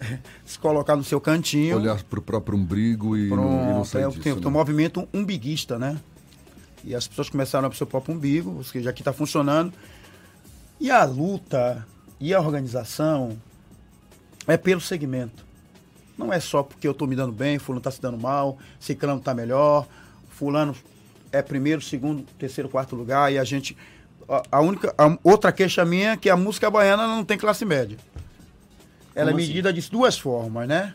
se 0.44 0.58
colocar 0.58 0.96
no 0.96 1.04
seu 1.04 1.20
cantinho. 1.20 1.76
Olhar 1.76 2.02
para 2.02 2.18
o 2.18 2.22
próprio 2.22 2.58
umbrigo 2.58 3.16
e, 3.16 3.28
Pronto, 3.28 3.48
não, 3.48 3.70
e 3.70 3.74
não 3.74 3.84
sair 3.84 4.04
é, 4.04 4.08
disso, 4.08 4.20
tem, 4.20 4.34
né? 4.34 4.40
tem 4.40 4.48
um 4.48 4.52
movimento 4.52 5.08
umbiguista, 5.12 5.78
né? 5.78 5.98
E 6.84 6.94
as 6.94 7.06
pessoas 7.06 7.28
começaram 7.28 7.66
a 7.66 7.70
para 7.70 7.74
o 7.74 7.78
seu 7.78 7.86
próprio 7.86 8.14
umbigo, 8.14 8.56
ou 8.56 8.64
seja, 8.64 8.90
aqui 8.90 9.02
está 9.02 9.12
funcionando. 9.12 9.72
E 10.80 10.90
a 10.90 11.04
luta 11.04 11.86
e 12.18 12.32
a 12.32 12.40
organização 12.40 13.36
é 14.46 14.56
pelo 14.56 14.80
segmento. 14.80 15.44
Não 16.16 16.32
é 16.32 16.40
só 16.40 16.62
porque 16.62 16.86
eu 16.86 16.92
estou 16.92 17.08
me 17.08 17.16
dando 17.16 17.32
bem, 17.32 17.58
fulano 17.58 17.80
está 17.80 17.90
se 17.90 18.00
dando 18.00 18.18
mal, 18.18 18.58
ciclano 18.78 19.18
está 19.18 19.34
melhor, 19.34 19.86
fulano 20.28 20.74
é 21.32 21.42
primeiro, 21.42 21.80
segundo, 21.80 22.24
terceiro, 22.38 22.68
quarto 22.68 22.96
lugar, 22.96 23.32
e 23.32 23.38
a 23.38 23.44
gente. 23.44 23.76
A, 24.28 24.42
a 24.52 24.60
única. 24.60 24.94
A 24.98 25.16
outra 25.22 25.52
queixa 25.52 25.84
minha 25.84 26.12
é 26.12 26.16
que 26.16 26.28
a 26.28 26.36
música 26.36 26.70
baiana 26.70 27.06
não 27.06 27.24
tem 27.24 27.38
classe 27.38 27.64
média. 27.64 27.98
Ela 29.14 29.30
Como 29.30 29.40
é 29.40 29.42
assim? 29.42 29.48
medida 29.48 29.70
assim? 29.70 29.80
de 29.80 29.90
duas 29.90 30.18
formas, 30.18 30.68
né? 30.68 30.94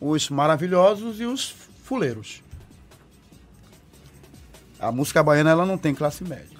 Os 0.00 0.28
maravilhosos 0.28 1.20
e 1.20 1.24
os 1.24 1.54
fuleiros. 1.84 2.42
A 4.80 4.90
música 4.90 5.22
baiana 5.22 5.50
ela 5.50 5.66
não 5.66 5.76
tem 5.76 5.94
classe 5.94 6.24
média. 6.24 6.58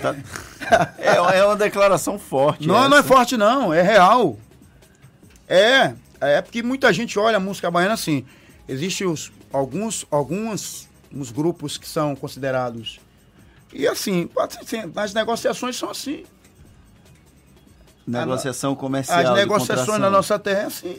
Tá. 0.00 0.14
é, 0.98 1.38
é 1.38 1.44
uma 1.44 1.56
declaração 1.56 2.18
forte. 2.18 2.66
Não, 2.66 2.76
essa. 2.76 2.88
não 2.88 2.96
é 2.96 3.02
forte, 3.02 3.36
não, 3.36 3.72
é 3.72 3.82
real. 3.82 4.36
É, 5.48 5.94
É 6.20 6.42
porque 6.42 6.62
muita 6.62 6.92
gente 6.92 7.18
olha 7.18 7.36
a 7.36 7.40
música 7.40 7.70
baiana 7.70 7.94
assim. 7.94 8.24
Existem 8.68 9.06
os, 9.06 9.32
alguns, 9.52 10.06
alguns 10.10 10.88
uns 11.12 11.30
grupos 11.30 11.78
que 11.78 11.88
são 11.88 12.16
considerados. 12.16 12.98
E 13.72 13.86
assim, 13.86 14.28
as 14.96 15.14
negociações 15.14 15.76
são 15.76 15.90
assim. 15.90 16.24
Negociação 18.06 18.74
comercial. 18.74 19.18
As 19.18 19.34
negociações 19.34 19.98
na 19.98 20.10
nossa 20.10 20.38
terra 20.38 20.62
é 20.62 20.66
assim. 20.66 20.98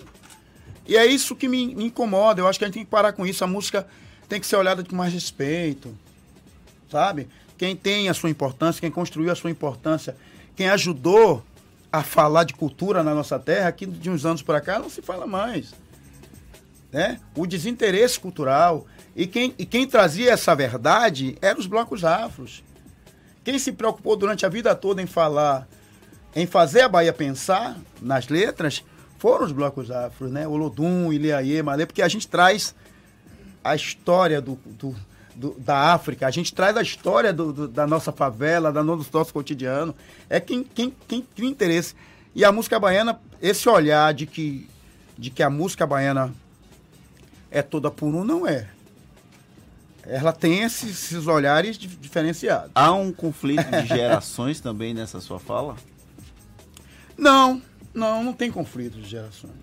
E 0.87 0.97
é 0.97 1.05
isso 1.05 1.35
que 1.35 1.47
me, 1.47 1.75
me, 1.75 1.85
incomoda. 1.85 2.41
Eu 2.41 2.47
acho 2.47 2.57
que 2.57 2.65
a 2.65 2.67
gente 2.67 2.75
tem 2.75 2.85
que 2.85 2.89
parar 2.89 3.13
com 3.13 3.25
isso. 3.25 3.43
A 3.43 3.47
música 3.47 3.87
tem 4.27 4.39
que 4.39 4.47
ser 4.47 4.55
olhada 4.55 4.83
com 4.83 4.95
mais 4.95 5.13
respeito. 5.13 5.95
Sabe? 6.89 7.27
Quem 7.57 7.75
tem 7.75 8.09
a 8.09 8.13
sua 8.13 8.29
importância, 8.29 8.81
quem 8.81 8.91
construiu 8.91 9.31
a 9.31 9.35
sua 9.35 9.49
importância, 9.49 10.15
quem 10.55 10.69
ajudou 10.69 11.43
a 11.91 12.03
falar 12.03 12.43
de 12.43 12.53
cultura 12.53 13.03
na 13.03 13.13
nossa 13.13 13.39
terra, 13.39 13.69
aqui 13.69 13.85
de 13.85 14.09
uns 14.09 14.25
anos 14.25 14.41
para 14.41 14.59
cá 14.59 14.79
não 14.79 14.89
se 14.89 15.01
fala 15.01 15.25
mais. 15.25 15.73
Né? 16.91 17.19
O 17.35 17.45
desinteresse 17.45 18.19
cultural. 18.19 18.85
E 19.15 19.25
quem, 19.25 19.53
e 19.57 19.65
quem 19.65 19.87
trazia 19.87 20.31
essa 20.31 20.53
verdade 20.53 21.37
eram 21.41 21.59
os 21.59 21.67
blocos 21.67 22.03
afros. 22.03 22.63
Quem 23.45 23.57
se 23.57 23.71
preocupou 23.71 24.17
durante 24.17 24.45
a 24.45 24.49
vida 24.49 24.75
toda 24.75 25.01
em 25.01 25.05
falar, 25.05 25.67
em 26.35 26.45
fazer 26.45 26.81
a 26.81 26.89
Bahia 26.89 27.13
pensar 27.13 27.77
nas 28.01 28.27
letras, 28.27 28.83
foram 29.17 29.45
os 29.45 29.51
blocos 29.53 29.89
afros, 29.89 30.31
né? 30.31 30.45
Olodum, 30.47 31.13
Iliaê, 31.13 31.61
Malê, 31.61 31.85
porque 31.85 32.01
a 32.01 32.07
gente 32.07 32.27
traz 32.27 32.75
a 33.65 33.75
história 33.75 34.39
do, 34.39 34.59
do, 34.63 34.95
do, 35.33 35.55
da 35.57 35.91
África, 35.91 36.27
a 36.27 36.31
gente 36.31 36.53
traz 36.53 36.77
a 36.77 36.83
história 36.83 37.33
do, 37.33 37.67
da 37.67 37.87
nossa 37.87 38.11
favela, 38.11 38.71
da 38.71 38.83
nosso, 38.83 39.09
nosso 39.11 39.33
cotidiano. 39.33 39.95
É 40.29 40.39
quem, 40.39 40.63
quem, 40.63 40.93
quem 41.07 41.21
tem 41.23 41.49
interesse. 41.49 41.95
E 42.35 42.45
a 42.45 42.51
música 42.51 42.79
baiana, 42.79 43.19
esse 43.41 43.67
olhar 43.67 44.13
de 44.13 44.27
que, 44.27 44.69
de 45.17 45.31
que 45.31 45.41
a 45.41 45.49
música 45.49 45.87
baiana 45.87 46.31
é 47.49 47.63
toda 47.63 47.89
por 47.89 48.13
um, 48.13 48.23
não 48.23 48.47
é. 48.47 48.69
Ela 50.03 50.31
tem 50.31 50.61
esses, 50.61 50.91
esses 50.91 51.25
olhares 51.25 51.75
diferenciados. 51.75 52.69
Há 52.75 52.91
um 52.91 53.11
conflito 53.11 53.65
de 53.81 53.87
gerações 53.87 54.59
também 54.59 54.93
nessa 54.93 55.19
sua 55.19 55.39
fala? 55.39 55.75
Não, 57.17 57.59
não, 57.95 58.23
não 58.23 58.33
tem 58.33 58.51
conflito 58.51 59.01
de 59.01 59.09
gerações. 59.09 59.55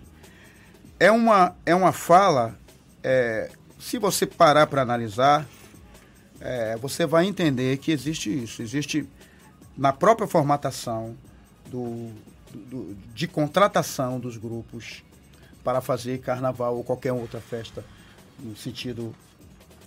É 0.99 1.09
uma, 1.09 1.55
é 1.65 1.73
uma 1.73 1.93
fala, 1.93 2.53
é, 3.01 3.49
se 3.83 3.97
você 3.97 4.25
parar 4.25 4.67
para 4.67 4.81
analisar, 4.81 5.45
é, 6.39 6.77
você 6.77 7.05
vai 7.05 7.25
entender 7.25 7.77
que 7.77 7.91
existe 7.91 8.31
isso. 8.31 8.61
Existe 8.61 9.07
na 9.77 9.91
própria 9.91 10.25
formatação 10.25 11.17
do, 11.69 12.09
do, 12.53 12.95
de 13.13 13.27
contratação 13.27 14.19
dos 14.19 14.37
grupos 14.37 15.03
para 15.63 15.81
fazer 15.81 16.21
carnaval 16.21 16.77
ou 16.77 16.83
qualquer 16.83 17.11
outra 17.11 17.41
festa 17.41 17.83
no 18.39 18.55
sentido 18.55 19.13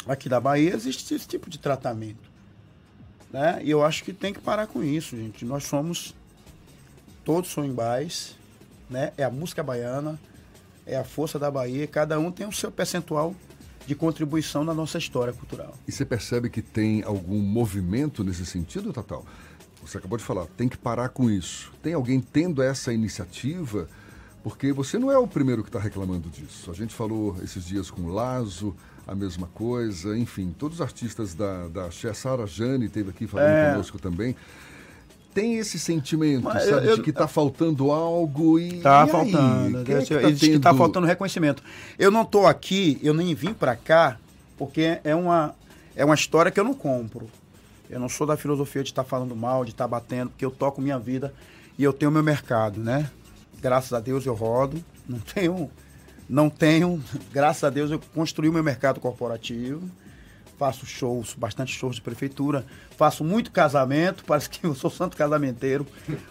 aqui 0.07 0.29
da 0.29 0.41
Bahia, 0.41 0.75
existe 0.75 1.15
esse 1.15 1.27
tipo 1.27 1.49
de 1.49 1.59
tratamento. 1.59 2.31
Né? 3.33 3.61
E 3.63 3.71
eu 3.71 3.83
acho 3.83 4.05
que 4.05 4.13
tem 4.13 4.33
que 4.33 4.41
parar 4.41 4.67
com 4.67 4.85
isso, 4.85 5.17
gente. 5.17 5.45
Nós 5.45 5.65
somos 5.65 6.15
todos 7.25 7.51
são 7.51 7.65
embais, 7.65 8.37
né? 8.89 9.13
É 9.17 9.25
a 9.25 9.31
música 9.31 9.63
baiana, 9.63 10.19
é 10.87 10.97
a 10.97 11.03
força 11.03 11.41
da 11.41 11.51
Bahia, 11.51 11.87
cada 11.89 12.21
um 12.21 12.31
tem 12.31 12.47
o 12.47 12.53
seu 12.53 12.71
percentual 12.71 13.35
de 13.87 13.95
contribuição 13.95 14.65
na 14.65 14.75
nossa 14.75 14.99
história 14.99 15.33
cultural. 15.33 15.75
E 15.87 15.93
você 15.93 16.05
percebe 16.05 16.51
que 16.51 16.61
tem 16.61 17.03
algum 17.03 17.39
movimento 17.39 18.25
nesse 18.25 18.45
sentido, 18.45 18.93
Tatal? 18.93 19.25
Você 19.83 19.99
acabou 19.99 20.19
de 20.19 20.25
falar, 20.25 20.47
tem 20.57 20.69
que 20.69 20.77
parar 20.77 21.11
com 21.11 21.31
isso. 21.31 21.73
Tem 21.83 21.95
alguém 21.95 22.21
tendo 22.21 22.61
essa 22.63 22.93
iniciativa? 22.93 23.89
Porque 24.43 24.73
você 24.73 24.99
não 24.99 25.11
é 25.11 25.19
o 25.19 25.27
primeiro 25.27 25.63
que 25.63 25.69
está 25.69 25.79
reclamando 25.79 26.29
disso. 26.29 26.71
A 26.71 26.75
gente 26.75 26.95
falou 26.95 27.37
esses 27.43 27.65
dias 27.65 27.91
com 27.91 28.03
o 28.03 28.09
Lazo, 28.09 28.75
a 29.07 29.15
mesma 29.15 29.47
coisa, 29.47 30.19
enfim, 30.19 30.55
todos 30.59 30.79
os 30.79 30.83
artistas 30.83 31.35
da, 31.35 31.69
da 31.69 31.91
Sara 31.91 32.47
Jane 32.47 32.89
teve 32.89 33.11
aqui 33.11 33.27
falando 33.27 33.49
é... 33.49 33.71
conosco 33.71 33.99
também 33.99 34.35
tem 35.37 35.59
esse 35.59 35.79
sentimento, 35.79 36.45
Mas 36.45 36.65
sabe, 36.65 36.87
eu, 36.87 36.97
de 36.97 37.03
que 37.03 37.11
está 37.11 37.29
faltando 37.29 37.93
algo 37.93 38.59
e. 38.59 38.77
Está 38.77 39.07
faltando. 39.07 39.85
Que 39.85 39.93
é 39.93 40.03
que 40.03 40.15
tá 40.15 40.21
tendo... 40.23 40.39
que 40.39 40.47
está 40.47 40.75
faltando 40.75 41.07
reconhecimento. 41.07 41.63
Eu 41.99 42.11
não 42.11 42.23
estou 42.23 42.47
aqui, 42.47 42.99
eu 43.03 43.13
nem 43.13 43.35
vim 43.35 43.53
para 43.53 43.77
cá, 43.77 44.17
porque 44.57 44.99
é 45.05 45.15
uma, 45.15 45.55
é 45.95 46.03
uma 46.07 46.15
história 46.15 46.51
que 46.51 46.59
eu 46.59 46.65
não 46.65 46.73
compro. 46.73 47.29
Eu 47.91 48.01
não 48.01 48.09
sou 48.09 48.27
da 48.27 48.35
filosofia 48.35 48.83
de 48.83 48.89
estar 48.89 49.05
tá 49.05 49.09
falando 49.09 49.37
mal, 49.37 49.63
de 49.63 49.73
estar 49.73 49.85
tá 49.85 49.89
batendo, 49.89 50.31
porque 50.31 50.45
eu 50.45 50.51
toco 50.51 50.81
minha 50.81 50.99
vida 50.99 51.35
e 51.79 51.85
eu 51.85 51.93
tenho 51.93 52.11
meu 52.11 52.23
mercado, 52.23 52.81
né? 52.81 53.11
Graças 53.61 53.93
a 53.93 54.01
Deus 54.01 54.25
eu 54.25 54.33
rodo, 54.33 54.83
não 55.07 55.19
tenho. 55.19 55.71
Não 56.27 56.49
tenho, 56.49 57.05
graças 57.31 57.63
a 57.63 57.69
Deus 57.69 57.91
eu 57.91 58.01
construí 58.15 58.49
o 58.49 58.53
meu 58.55 58.65
mercado 58.65 59.01
corporativo 59.01 59.83
faço 60.59 60.87
shows, 60.87 61.35
bastante 61.35 61.73
shows 61.73 61.97
de 61.97 62.03
prefeitura, 62.03 62.65
faço 62.97 63.23
muito 63.23 63.51
casamento, 63.51 64.25
parece 64.27 64.49
que 64.51 64.65
eu 64.65 64.75
sou 64.75 64.91
santo 64.91 65.17
casamenteiro, 65.17 65.87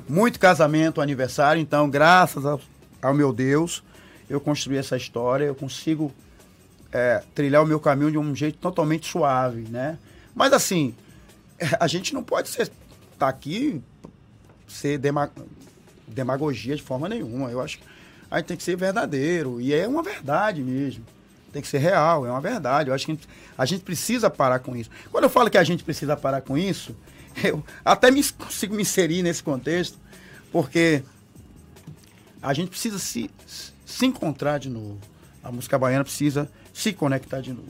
muito 0.08 0.40
casamento, 0.40 1.02
aniversário, 1.02 1.62
então, 1.62 1.90
graças 1.90 2.46
ao, 2.46 2.60
ao 3.02 3.14
meu 3.14 3.32
Deus, 3.32 3.84
eu 4.30 4.42
construí 4.42 4.78
essa 4.78 4.98
história, 4.98 5.46
eu 5.46 5.56
consigo 5.56 6.12
é, 6.92 7.24
trilhar 7.34 7.64
o 7.64 7.68
meu 7.68 7.80
caminho 7.80 8.12
de 8.12 8.18
um 8.18 8.36
jeito 8.36 8.58
totalmente 8.58 9.08
suave, 9.08 9.68
né? 9.70 9.98
Mas 10.34 10.54
assim, 10.54 10.96
a 11.80 11.88
gente 11.88 12.14
não 12.14 12.24
pode 12.24 12.50
ser 12.50 12.72
tá 13.18 13.30
aqui 13.30 13.82
ser 14.68 14.98
dema, 14.98 15.32
demagogia 16.08 16.76
de 16.76 16.82
forma 16.82 17.08
nenhuma. 17.08 17.50
Eu 17.50 17.62
acho 17.62 17.78
que 17.78 17.86
a 18.30 18.38
gente 18.38 18.48
tem 18.48 18.58
que 18.58 18.64
ser 18.64 18.76
verdadeiro 18.76 19.62
e 19.62 19.74
é 19.74 19.88
uma 19.88 20.04
verdade 20.04 20.62
mesmo 20.62 21.06
tem 21.56 21.62
que 21.62 21.70
ser 21.70 21.78
real, 21.78 22.26
é 22.26 22.30
uma 22.30 22.42
verdade. 22.42 22.90
Eu 22.90 22.94
acho 22.94 23.06
que 23.06 23.18
a 23.58 23.66
gente, 23.66 23.82
precisa 23.82 24.30
parar 24.30 24.60
com 24.60 24.76
isso. 24.76 24.90
Quando 25.10 25.24
eu 25.24 25.30
falo 25.30 25.50
que 25.50 25.58
a 25.58 25.64
gente 25.64 25.86
precisa 25.86 26.18
parar 26.18 26.42
com 26.42 26.58
isso, 26.58 26.94
eu 27.42 27.64
até 27.86 28.12
me, 28.12 28.22
consigo 28.22 28.76
me 28.76 28.82
inserir 28.82 29.24
nesse 29.24 29.42
contexto, 29.42 29.98
porque 30.52 31.02
a 32.42 32.54
gente 32.54 32.68
precisa 32.68 33.00
se, 33.00 33.32
se 33.86 34.06
encontrar 34.06 34.60
de 34.60 34.70
novo. 34.70 35.00
A 35.42 35.50
música 35.50 35.80
baiana 35.80 36.04
precisa 36.04 36.52
se 36.74 36.92
conectar 36.92 37.40
de 37.40 37.54
novo. 37.54 37.70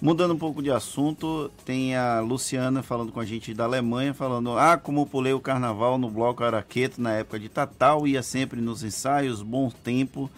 Mudando 0.00 0.34
um 0.34 0.38
pouco 0.38 0.60
de 0.60 0.72
assunto, 0.72 1.48
tem 1.64 1.94
a 1.94 2.18
Luciana 2.18 2.82
falando 2.82 3.12
com 3.12 3.20
a 3.20 3.24
gente 3.24 3.54
da 3.54 3.62
Alemanha, 3.62 4.12
falando: 4.12 4.58
Ah, 4.58 4.76
como 4.76 5.06
pulei 5.06 5.32
o 5.32 5.38
carnaval 5.38 5.96
no 5.96 6.10
bloco 6.10 6.42
Araqueto 6.42 7.00
na 7.00 7.12
época 7.12 7.38
de 7.38 7.48
Tatal, 7.48 8.04
ia 8.04 8.20
sempre 8.20 8.60
nos 8.60 8.82
ensaios, 8.82 9.42
bom 9.42 9.70
tempo. 9.70 10.28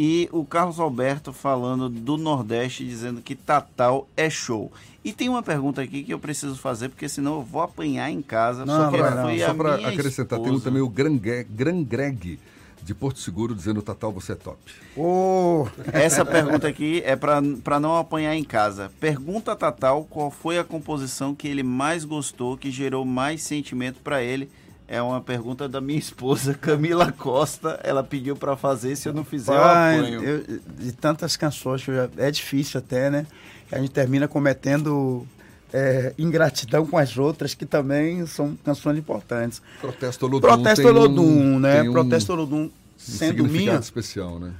E 0.00 0.28
o 0.30 0.44
Carlos 0.44 0.78
Alberto 0.78 1.32
falando 1.32 1.88
do 1.88 2.16
Nordeste, 2.16 2.84
dizendo 2.84 3.20
que 3.20 3.34
Tatal 3.34 4.06
é 4.16 4.30
show. 4.30 4.70
E 5.04 5.12
tem 5.12 5.28
uma 5.28 5.42
pergunta 5.42 5.82
aqui 5.82 6.04
que 6.04 6.14
eu 6.14 6.20
preciso 6.20 6.54
fazer, 6.54 6.88
porque 6.88 7.08
senão 7.08 7.38
eu 7.38 7.42
vou 7.42 7.62
apanhar 7.62 8.08
em 8.08 8.22
casa. 8.22 8.64
Não, 8.64 8.92
só 8.92 9.54
para 9.54 9.74
acrescentar, 9.88 10.38
esposa. 10.38 10.52
tem 10.52 10.60
também 10.60 10.82
o 10.82 10.88
Gran, 10.88 11.18
Gran 11.50 11.82
Greg 11.82 12.38
de 12.80 12.94
Porto 12.94 13.18
Seguro 13.18 13.56
dizendo 13.56 13.82
Tatal 13.82 14.12
você 14.12 14.32
é 14.32 14.34
top. 14.36 14.56
Oh. 14.96 15.66
Essa 15.92 16.24
pergunta 16.24 16.68
aqui 16.68 17.02
é 17.04 17.16
para 17.16 17.80
não 17.80 17.96
apanhar 17.96 18.36
em 18.36 18.44
casa. 18.44 18.92
Pergunta 19.00 19.50
a 19.50 19.56
Tatal 19.56 20.04
qual 20.08 20.30
foi 20.30 20.60
a 20.60 20.64
composição 20.64 21.34
que 21.34 21.48
ele 21.48 21.64
mais 21.64 22.04
gostou, 22.04 22.56
que 22.56 22.70
gerou 22.70 23.04
mais 23.04 23.42
sentimento 23.42 23.98
para 23.98 24.22
ele 24.22 24.48
é 24.88 25.02
uma 25.02 25.20
pergunta 25.20 25.68
da 25.68 25.82
minha 25.82 25.98
esposa, 25.98 26.54
Camila 26.58 27.12
Costa. 27.12 27.78
Ela 27.84 28.02
pediu 28.02 28.34
para 28.34 28.56
fazer, 28.56 28.96
se 28.96 29.06
eu 29.06 29.12
não 29.12 29.22
fizer, 29.22 29.52
ah, 29.52 29.94
eu 29.94 30.00
apanho. 30.00 30.24
Eu, 30.24 30.60
de 30.78 30.92
tantas 30.92 31.36
canções, 31.36 31.82
já, 31.82 32.08
é 32.16 32.30
difícil 32.30 32.78
até, 32.78 33.10
né? 33.10 33.26
A 33.70 33.78
gente 33.78 33.90
termina 33.90 34.26
cometendo 34.26 35.26
é, 35.72 36.14
ingratidão 36.18 36.86
com 36.86 36.96
as 36.96 37.18
outras, 37.18 37.54
que 37.54 37.66
também 37.66 38.24
são 38.26 38.56
canções 38.64 38.96
importantes. 38.96 39.60
Protesto 39.78 40.24
Olodum. 40.24 40.48
Protesto 40.48 40.88
Olodum, 40.88 41.22
um, 41.22 41.58
né? 41.58 41.82
Um, 41.82 41.92
Protesto 41.92 42.32
Olodum, 42.32 42.70
sendo 42.96 43.44
um 43.44 43.46
minha. 43.46 43.74
especial, 43.74 44.38
né? 44.38 44.52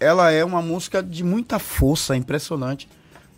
Ela 0.00 0.32
é 0.32 0.44
uma 0.44 0.60
música 0.60 1.00
de 1.00 1.22
muita 1.22 1.60
força, 1.60 2.16
impressionante. 2.16 2.88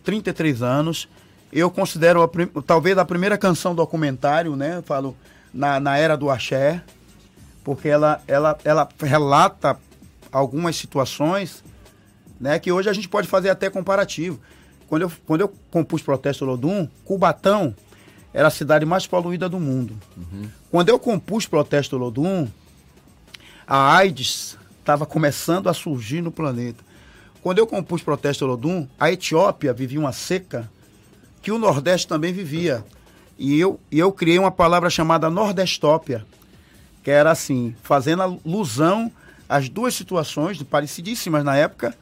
33 0.03 0.63
anos. 0.63 1.07
Eu 1.53 1.69
considero 1.69 2.23
a, 2.23 2.29
talvez 2.63 2.97
a 2.97 3.05
primeira 3.05 3.37
canção 3.37 3.75
documentário, 3.75 4.55
né? 4.55 4.77
Eu 4.77 4.83
falo 4.83 5.15
na, 5.53 5.79
na 5.79 5.97
era 5.97 6.15
do 6.15 6.29
axé, 6.29 6.81
porque 7.63 7.87
ela, 7.87 8.21
ela, 8.27 8.57
ela 8.63 8.89
relata 8.99 9.77
algumas 10.31 10.75
situações 10.75 11.63
né, 12.39 12.57
que 12.59 12.71
hoje 12.71 12.89
a 12.89 12.93
gente 12.93 13.09
pode 13.09 13.27
fazer 13.27 13.49
até 13.49 13.69
comparativo. 13.69 14.39
Quando 14.87 15.03
eu, 15.03 15.11
quando 15.25 15.41
eu 15.41 15.53
compus 15.69 16.01
Protesto 16.01 16.45
Lodum, 16.45 16.87
Cubatão 17.05 17.75
era 18.33 18.47
a 18.47 18.51
cidade 18.51 18.85
mais 18.85 19.05
poluída 19.05 19.49
do 19.49 19.59
mundo. 19.59 19.95
Uhum. 20.15 20.49
Quando 20.71 20.89
eu 20.89 20.99
compus 20.99 21.45
Protesto 21.45 21.97
Lodum, 21.97 22.47
a 23.67 23.95
AIDS 23.95 24.57
estava 24.79 25.05
começando 25.05 25.69
a 25.69 25.73
surgir 25.73 26.21
no 26.21 26.31
planeta. 26.31 26.83
Quando 27.41 27.59
eu 27.59 27.67
compus 27.67 28.01
Protesto 28.01 28.45
Lodum, 28.45 28.87
a 28.99 29.11
Etiópia 29.11 29.73
vivia 29.73 29.99
uma 29.99 30.11
seca 30.11 30.69
que 31.41 31.51
o 31.51 31.59
Nordeste 31.59 32.07
também 32.07 32.33
vivia. 32.33 32.83
E 33.39 33.57
eu, 33.57 33.79
e 33.89 33.97
eu 33.97 34.11
criei 34.11 34.37
uma 34.37 34.51
palavra 34.51 34.89
chamada 34.89 35.29
Nordestópia, 35.29 36.25
que 37.01 37.09
era 37.09 37.31
assim, 37.31 37.73
fazendo 37.81 38.21
alusão 38.21 39.09
as 39.47 39.69
duas 39.69 39.95
situações, 39.95 40.61
parecidíssimas 40.61 41.41
na 41.45 41.55
época. 41.55 41.95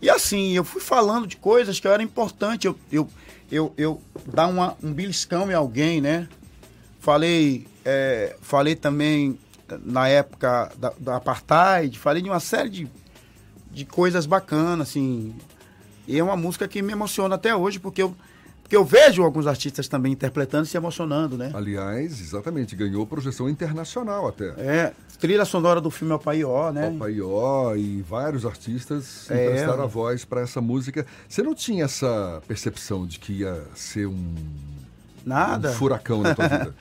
E 0.00 0.08
assim, 0.08 0.52
eu 0.52 0.64
fui 0.64 0.80
falando 0.80 1.26
de 1.26 1.36
coisas 1.36 1.78
que 1.78 1.86
era 1.86 2.02
importante 2.02 2.66
eu, 2.66 2.76
eu, 2.90 3.06
eu, 3.52 3.74
eu 3.76 4.02
dar 4.26 4.46
uma, 4.46 4.74
um 4.82 4.92
beliscão 4.94 5.50
em 5.50 5.54
alguém, 5.54 6.00
né? 6.00 6.26
Falei, 7.00 7.68
é, 7.84 8.34
falei 8.40 8.74
também 8.74 9.38
na 9.84 10.08
época 10.08 10.72
da, 10.78 10.92
da 10.98 11.16
apartheid, 11.16 11.98
falei 11.98 12.22
de 12.22 12.30
uma 12.30 12.40
série 12.40 12.70
de, 12.70 12.88
de 13.70 13.84
coisas 13.84 14.24
bacanas, 14.24 14.88
assim. 14.88 15.34
E 16.08 16.18
é 16.18 16.24
uma 16.24 16.36
música 16.36 16.66
que 16.66 16.80
me 16.80 16.92
emociona 16.92 17.34
até 17.34 17.54
hoje, 17.54 17.78
porque 17.78 18.02
eu, 18.02 18.16
porque 18.66 18.74
eu 18.74 18.84
vejo 18.84 19.22
alguns 19.22 19.46
artistas 19.46 19.86
também 19.86 20.12
interpretando 20.12 20.64
e 20.64 20.68
se 20.68 20.76
emocionando, 20.76 21.38
né? 21.38 21.52
Aliás, 21.54 22.20
exatamente, 22.20 22.74
ganhou 22.74 23.06
projeção 23.06 23.48
internacional 23.48 24.26
até. 24.26 24.48
É, 24.58 24.92
trilha 25.20 25.44
sonora 25.44 25.80
do 25.80 25.88
filme 25.88 26.12
Alpaió, 26.12 26.72
né? 26.72 26.88
Alpaió 26.88 27.76
e 27.76 28.02
vários 28.02 28.44
artistas 28.44 29.30
é, 29.30 29.46
emprestaram 29.46 29.84
a 29.84 29.86
voz 29.86 30.24
para 30.24 30.40
essa 30.40 30.60
música. 30.60 31.06
Você 31.28 31.44
não 31.44 31.54
tinha 31.54 31.84
essa 31.84 32.42
percepção 32.48 33.06
de 33.06 33.20
que 33.20 33.34
ia 33.34 33.62
ser 33.72 34.08
um, 34.08 34.34
Nada. 35.24 35.70
um 35.70 35.72
furacão 35.72 36.22
na 36.22 36.34
tua 36.34 36.48
vida? 36.50 36.74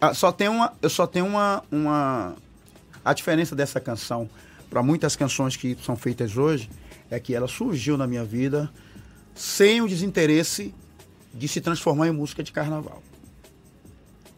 Ah, 0.00 0.14
só 0.14 0.30
tem 0.30 0.46
uma, 0.46 0.72
eu 0.80 0.88
só 0.88 1.04
tenho 1.04 1.26
uma, 1.26 1.64
uma... 1.68 2.36
A 3.04 3.12
diferença 3.12 3.56
dessa 3.56 3.80
canção 3.80 4.30
para 4.70 4.84
muitas 4.84 5.16
canções 5.16 5.56
que 5.56 5.76
são 5.82 5.96
feitas 5.96 6.36
hoje 6.36 6.70
é 7.10 7.18
que 7.18 7.34
ela 7.34 7.48
surgiu 7.48 7.96
na 7.96 8.06
minha 8.06 8.24
vida 8.24 8.70
sem 9.34 9.82
o 9.82 9.88
desinteresse 9.88 10.72
de 11.34 11.48
se 11.48 11.60
transformar 11.60 12.08
em 12.08 12.12
música 12.12 12.42
de 12.42 12.52
carnaval. 12.52 13.02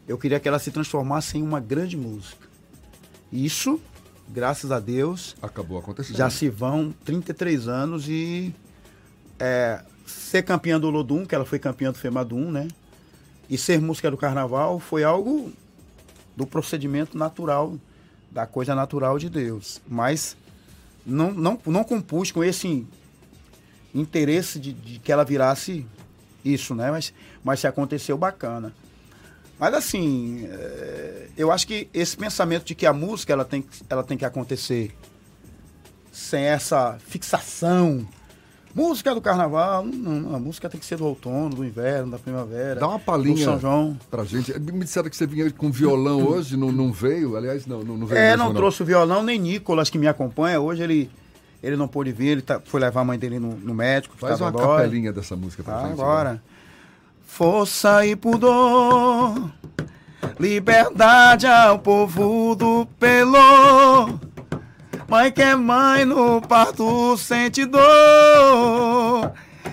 Eu 0.09 0.17
queria 0.17 0.41
que 0.41 0.49
ela 0.49 0.59
se 0.59 0.71
transformasse 0.71 1.37
em 1.37 1.43
uma 1.43 1.61
grande 1.61 1.97
música. 1.97 2.47
Isso, 3.31 3.81
graças 4.29 4.71
a 4.73 4.81
Deus, 4.81 5.37
acabou 5.43 5.79
acontecendo. 5.79 6.17
Já 6.17 6.31
se 6.31 6.49
vão 6.49 6.95
33 7.05 7.69
anos 7.69 8.09
e 8.09 8.55
é, 9.39 9.83
ser 10.07 10.43
campeã 10.43 10.81
do 10.81 10.89
Lodum, 10.89 11.27
que 11.27 11.35
ela 11.35 11.45
foi 11.45 11.59
campeã 11.59 11.91
do 11.91 11.99
Femadum, 11.99 12.51
né? 12.51 12.69
E 13.51 13.59
ser 13.59 13.81
música 13.81 14.11
do 14.11 14.17
carnaval 14.17 14.79
foi 14.79 15.05
algo 15.05 15.53
do 16.37 16.47
procedimento 16.47 17.19
natural, 17.19 17.77
da 18.31 18.47
coisa 18.47 18.75
natural 18.75 19.19
de 19.19 19.29
Deus. 19.29 19.81
Mas 19.89 20.37
não, 21.05 21.33
não, 21.33 21.59
não 21.67 21.85
compus 21.85 22.31
com 22.31 22.43
esse 22.43 22.87
interesse 23.95 24.59
de, 24.59 24.73
de 24.73 24.99
que 24.99 25.11
ela 25.11 25.25
virasse 25.25 25.87
isso, 26.53 26.75
né? 26.75 26.91
Mas, 26.91 27.13
mas 27.43 27.61
se 27.61 27.67
aconteceu, 27.67 28.17
bacana. 28.17 28.73
Mas 29.59 29.75
assim, 29.75 30.47
é, 30.47 31.29
eu 31.37 31.51
acho 31.51 31.67
que 31.67 31.89
esse 31.93 32.17
pensamento 32.17 32.65
de 32.65 32.75
que 32.75 32.87
a 32.87 32.93
música 32.93 33.33
ela 33.33 33.45
tem, 33.45 33.65
ela 33.89 34.05
tem 34.05 34.19
que 34.19 34.25
acontecer 34.25 34.95
sem 36.13 36.45
essa 36.45 36.99
fixação 36.99 38.07
Música 38.77 39.15
do 39.15 39.23
carnaval, 39.23 39.87
não, 39.87 40.37
a 40.37 40.39
música 40.39 40.69
tem 40.69 40.79
que 40.79 40.85
ser 40.85 40.99
do 40.99 41.07
outono, 41.07 41.57
do 41.57 41.65
inverno, 41.65 42.11
da 42.11 42.19
primavera. 42.19 42.79
Dá 42.79 42.87
uma 42.87 42.99
palhinha 42.99 43.43
São 43.43 43.59
João. 43.59 43.97
pra 44.11 44.23
gente. 44.23 44.53
Me 44.61 44.85
disseram 44.85 45.09
que 45.09 45.17
você 45.17 45.27
vinha 45.27 45.51
com 45.51 45.71
violão 45.73 46.23
hoje, 46.29 46.59
não, 46.59 46.71
não 46.71 46.93
veio? 46.93 47.39
Aliás, 47.39 47.67
não, 47.67 47.83
não 47.83 48.07
veio. 48.07 48.19
É, 48.19 48.37
não, 48.37 48.49
não, 48.49 48.55
trouxe 48.55 48.83
o 48.83 48.85
violão, 48.85 49.23
nem 49.23 49.39
Nicolas, 49.39 49.89
que 49.89 49.97
me 49.97 50.07
acompanha. 50.07 50.61
Hoje 50.61 50.83
ele, 50.83 51.11
ele 51.67 51.77
não 51.77 51.89
pôde 51.89 52.13
vir, 52.13 52.29
ele 52.29 52.43
tá, 52.43 52.61
foi 52.65 52.81
levar 52.81 53.01
a 53.01 53.05
mãe 53.05 53.19
dele 53.19 53.39
no, 53.39 53.57
no 53.57 53.75
médico. 53.75 54.17
Faz 54.17 54.41
uma 54.41 54.53
dói. 54.53 54.85
capelinha 54.85 55.13
dessa 55.13 55.35
música 55.35 55.63
pra 55.63 55.79
ah, 55.79 55.83
gente. 55.83 55.93
Agora. 55.93 56.33
Né? 56.35 56.41
Força 57.27 58.07
e 58.07 58.17
pudor, 58.17 59.51
liberdade 60.39 61.47
ao 61.47 61.79
povo 61.79 62.55
do 62.55 62.87
Pelô 62.99 64.19
Mãe 65.09 65.31
que 65.31 65.41
é 65.41 65.55
mãe 65.55 66.05
no 66.05 66.43
parto 66.43 67.17
sente 67.17 67.65
dor. 67.65 67.81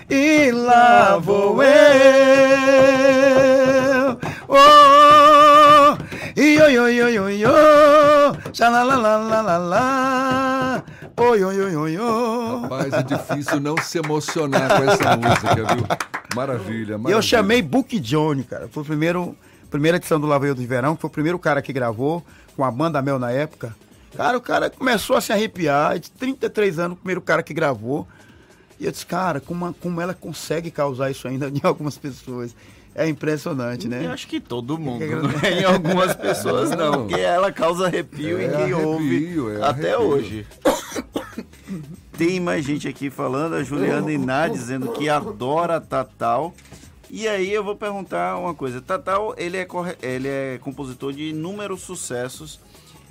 E 0.07 0.51
lá 0.51 1.17
vou 1.17 1.63
eu. 1.63 1.71
Oh, 4.47 5.97
e 6.39 6.61
oi, 6.61 6.77
oi, 6.77 7.01
oi, 7.01 7.19
oi, 7.19 7.45
oi. 7.45 7.51
Xalalalala. 8.53 10.52
Oi, 11.15 11.43
oi, 11.43 11.61
oi, 11.61 11.75
oi, 11.75 11.97
oi. 11.97 12.61
Rapaz, 12.61 12.93
é 12.93 13.03
difícil 13.03 13.59
não 13.59 13.77
se 13.77 13.99
emocionar 13.99 14.67
com 14.77 14.89
essa 14.89 15.15
música, 15.15 15.55
viu? 15.55 15.85
Maravilha, 16.35 16.97
maravilha. 16.97 17.15
Eu 17.15 17.21
chamei 17.21 17.61
Book 17.61 17.99
Johnny, 17.99 18.43
cara. 18.43 18.67
Foi 18.67 18.81
o 18.81 18.85
primeiro, 18.85 19.35
primeira 19.69 19.97
edição 19.97 20.19
do 20.19 20.25
Laveio 20.25 20.55
do 20.55 20.65
Verão, 20.65 20.95
que 20.95 21.01
foi 21.01 21.07
o 21.09 21.11
primeiro 21.11 21.37
cara 21.37 21.61
que 21.61 21.71
gravou 21.71 22.23
com 22.55 22.63
a 22.63 22.71
banda 22.71 23.01
Mel 23.01 23.19
na 23.19 23.31
época. 23.31 23.75
Cara, 24.15 24.37
o 24.37 24.41
cara 24.41 24.69
começou 24.69 25.15
a 25.15 25.21
se 25.21 25.31
arrepiar. 25.31 25.99
De 25.99 26.09
33 26.11 26.79
anos, 26.79 26.97
o 26.97 26.99
primeiro 26.99 27.21
cara 27.21 27.43
que 27.43 27.53
gravou. 27.53 28.07
E 28.79 28.85
eu 28.85 28.91
disse, 28.91 29.05
cara, 29.05 29.39
como, 29.39 29.71
como 29.75 30.01
ela 30.01 30.13
consegue 30.15 30.71
causar 30.71 31.11
isso 31.11 31.27
ainda 31.27 31.47
em 31.47 31.61
algumas 31.63 31.97
pessoas? 31.97 32.55
É 32.95 33.07
impressionante, 33.07 33.87
né? 33.87 34.05
Eu 34.05 34.11
acho 34.11 34.27
que 34.27 34.39
todo 34.39 34.77
mundo. 34.77 35.03
Né? 35.03 35.61
em 35.61 35.63
algumas 35.63 36.15
pessoas 36.15 36.69
não, 36.71 37.07
porque 37.07 37.19
ela 37.19 37.51
causa 37.51 37.87
arrepio 37.87 38.37
é, 38.37 38.45
em 38.45 38.49
quem 38.49 38.73
arrepio, 38.73 38.87
ouve 38.87 39.57
é 39.59 39.63
até 39.63 39.93
arrepio. 39.93 39.99
hoje. 40.01 40.47
Tem 42.17 42.39
mais 42.39 42.63
gente 42.65 42.87
aqui 42.87 43.09
falando, 43.09 43.55
a 43.55 43.63
Juliana 43.63 44.11
Iná 44.11 44.47
dizendo 44.47 44.91
que 44.91 45.09
adora 45.09 45.81
Tatal. 45.81 46.53
E 47.09 47.27
aí 47.27 47.51
eu 47.51 47.63
vou 47.63 47.75
perguntar 47.75 48.37
uma 48.37 48.53
coisa. 48.53 48.81
Tatal, 48.81 49.35
ele 49.37 49.57
é, 49.57 49.67
ele 50.01 50.27
é 50.27 50.57
compositor 50.59 51.13
de 51.13 51.29
inúmeros 51.29 51.81
sucessos 51.81 52.59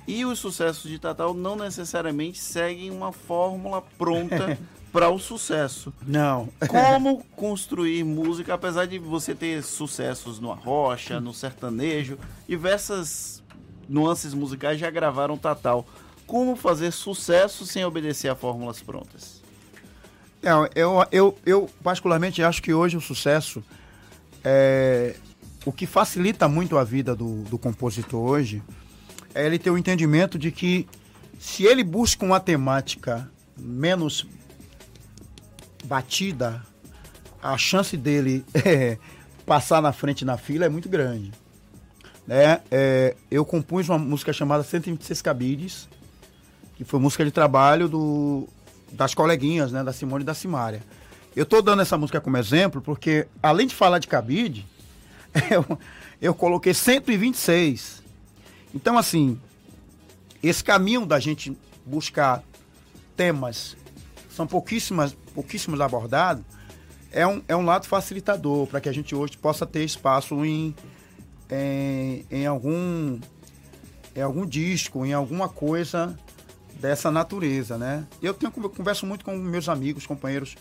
e 0.07 0.25
os 0.25 0.39
sucessos 0.39 0.89
de 0.89 0.99
Tatal 0.99 1.33
não 1.33 1.55
necessariamente 1.55 2.39
seguem 2.39 2.91
uma 2.91 3.11
fórmula 3.11 3.81
pronta 3.97 4.57
para 4.91 5.09
o 5.09 5.17
sucesso. 5.17 5.93
Não. 6.05 6.49
Como 6.67 7.23
construir 7.35 8.03
música, 8.03 8.53
apesar 8.53 8.85
de 8.85 8.99
você 8.99 9.33
ter 9.33 9.63
sucessos 9.63 10.39
no 10.39 10.51
arrocha, 10.51 11.19
no 11.19 11.33
sertanejo, 11.33 12.17
diversas 12.47 13.41
nuances 13.87 14.33
musicais 14.33 14.79
já 14.79 14.89
gravaram 14.89 15.37
Tatal. 15.37 15.85
Como 16.33 16.55
fazer 16.55 16.89
sucesso 16.89 17.63
sem 17.63 17.85
obedecer 17.85 18.27
a 18.27 18.35
fórmulas 18.35 18.81
prontas? 18.81 19.39
Não, 20.41 20.67
eu, 20.73 21.05
eu, 21.11 21.37
eu 21.45 21.69
particularmente 21.83 22.41
acho 22.41 22.59
que 22.59 22.73
hoje 22.73 22.97
o 22.97 23.01
sucesso 23.01 23.63
é 24.43 25.15
o 25.63 25.71
que 25.71 25.85
facilita 25.85 26.47
muito 26.47 26.75
a 26.75 26.83
vida 26.83 27.15
do, 27.15 27.43
do 27.43 27.59
compositor 27.59 28.19
hoje 28.19 28.63
é 29.35 29.45
ele 29.45 29.59
ter 29.59 29.69
o 29.69 29.77
entendimento 29.77 30.39
de 30.39 30.51
que 30.51 30.87
se 31.37 31.65
ele 31.65 31.83
busca 31.83 32.25
uma 32.25 32.39
temática 32.39 33.29
menos 33.55 34.25
batida, 35.85 36.63
a 37.43 37.55
chance 37.59 37.95
dele 37.95 38.43
é, 38.65 38.97
passar 39.45 39.83
na 39.83 39.93
frente 39.93 40.25
na 40.25 40.35
fila 40.35 40.65
é 40.65 40.69
muito 40.69 40.89
grande. 40.89 41.31
Né? 42.25 42.59
É, 42.71 43.15
eu 43.29 43.45
compus 43.45 43.87
uma 43.87 43.99
música 43.99 44.33
chamada 44.33 44.63
126 44.63 45.21
Cabides, 45.21 45.87
que 46.75 46.83
foi 46.83 46.99
música 46.99 47.23
de 47.23 47.31
trabalho 47.31 47.87
do, 47.87 48.47
das 48.91 49.13
coleguinhas, 49.13 49.71
né? 49.71 49.83
da 49.83 49.93
Simone 49.93 50.23
e 50.23 50.25
da 50.25 50.33
Simária. 50.33 50.81
Eu 51.35 51.43
estou 51.43 51.61
dando 51.61 51.81
essa 51.81 51.97
música 51.97 52.21
como 52.21 52.37
exemplo 52.37 52.81
porque, 52.81 53.27
além 53.41 53.67
de 53.67 53.75
falar 53.75 53.99
de 53.99 54.07
cabide, 54.07 54.65
eu, 55.49 55.79
eu 56.21 56.33
coloquei 56.33 56.73
126 56.73 58.03
então, 58.73 58.97
assim, 58.97 59.39
esse 60.41 60.63
caminho 60.63 61.05
da 61.05 61.19
gente 61.19 61.55
buscar 61.85 62.43
temas 63.15 63.77
são 64.29 64.47
pouquíssimas, 64.47 65.15
pouquíssimos 65.35 65.79
abordados, 65.79 66.43
é 67.11 67.27
um, 67.27 67.43
é 67.47 67.55
um 67.55 67.63
lado 67.63 67.85
facilitador 67.85 68.65
para 68.65 68.81
que 68.81 68.89
a 68.89 68.91
gente 68.91 69.13
hoje 69.13 69.37
possa 69.37 69.67
ter 69.67 69.83
espaço 69.83 70.43
em, 70.43 70.75
em, 71.51 72.25
em, 72.31 72.45
algum, 72.47 73.19
em 74.15 74.21
algum 74.21 74.43
disco, 74.43 75.05
em 75.05 75.13
alguma 75.13 75.47
coisa 75.47 76.17
dessa 76.79 77.11
natureza, 77.11 77.77
né? 77.77 78.05
Eu 78.21 78.33
tenho 78.33 78.51
eu 78.55 78.69
converso 78.69 79.05
muito 79.05 79.23
com 79.23 79.35
meus 79.35 79.69
amigos, 79.69 80.05
companheiros 80.05 80.55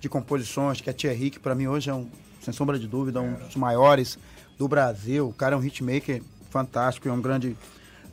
de 0.00 0.08
composições, 0.08 0.80
que 0.80 0.90
é 0.90 0.92
Thierry, 0.92 1.30
que 1.30 1.40
para 1.40 1.54
mim 1.54 1.66
hoje 1.66 1.90
é 1.90 1.94
um, 1.94 2.08
sem 2.40 2.52
sombra 2.52 2.78
de 2.78 2.86
dúvida, 2.86 3.20
um 3.20 3.34
dos 3.34 3.56
maiores 3.56 4.18
do 4.58 4.68
Brasil. 4.68 5.28
O 5.28 5.32
cara 5.32 5.54
é 5.54 5.58
um 5.58 5.64
hitmaker 5.64 6.22
fantástico, 6.50 7.08
é 7.08 7.12
um 7.12 7.20
grande 7.20 7.56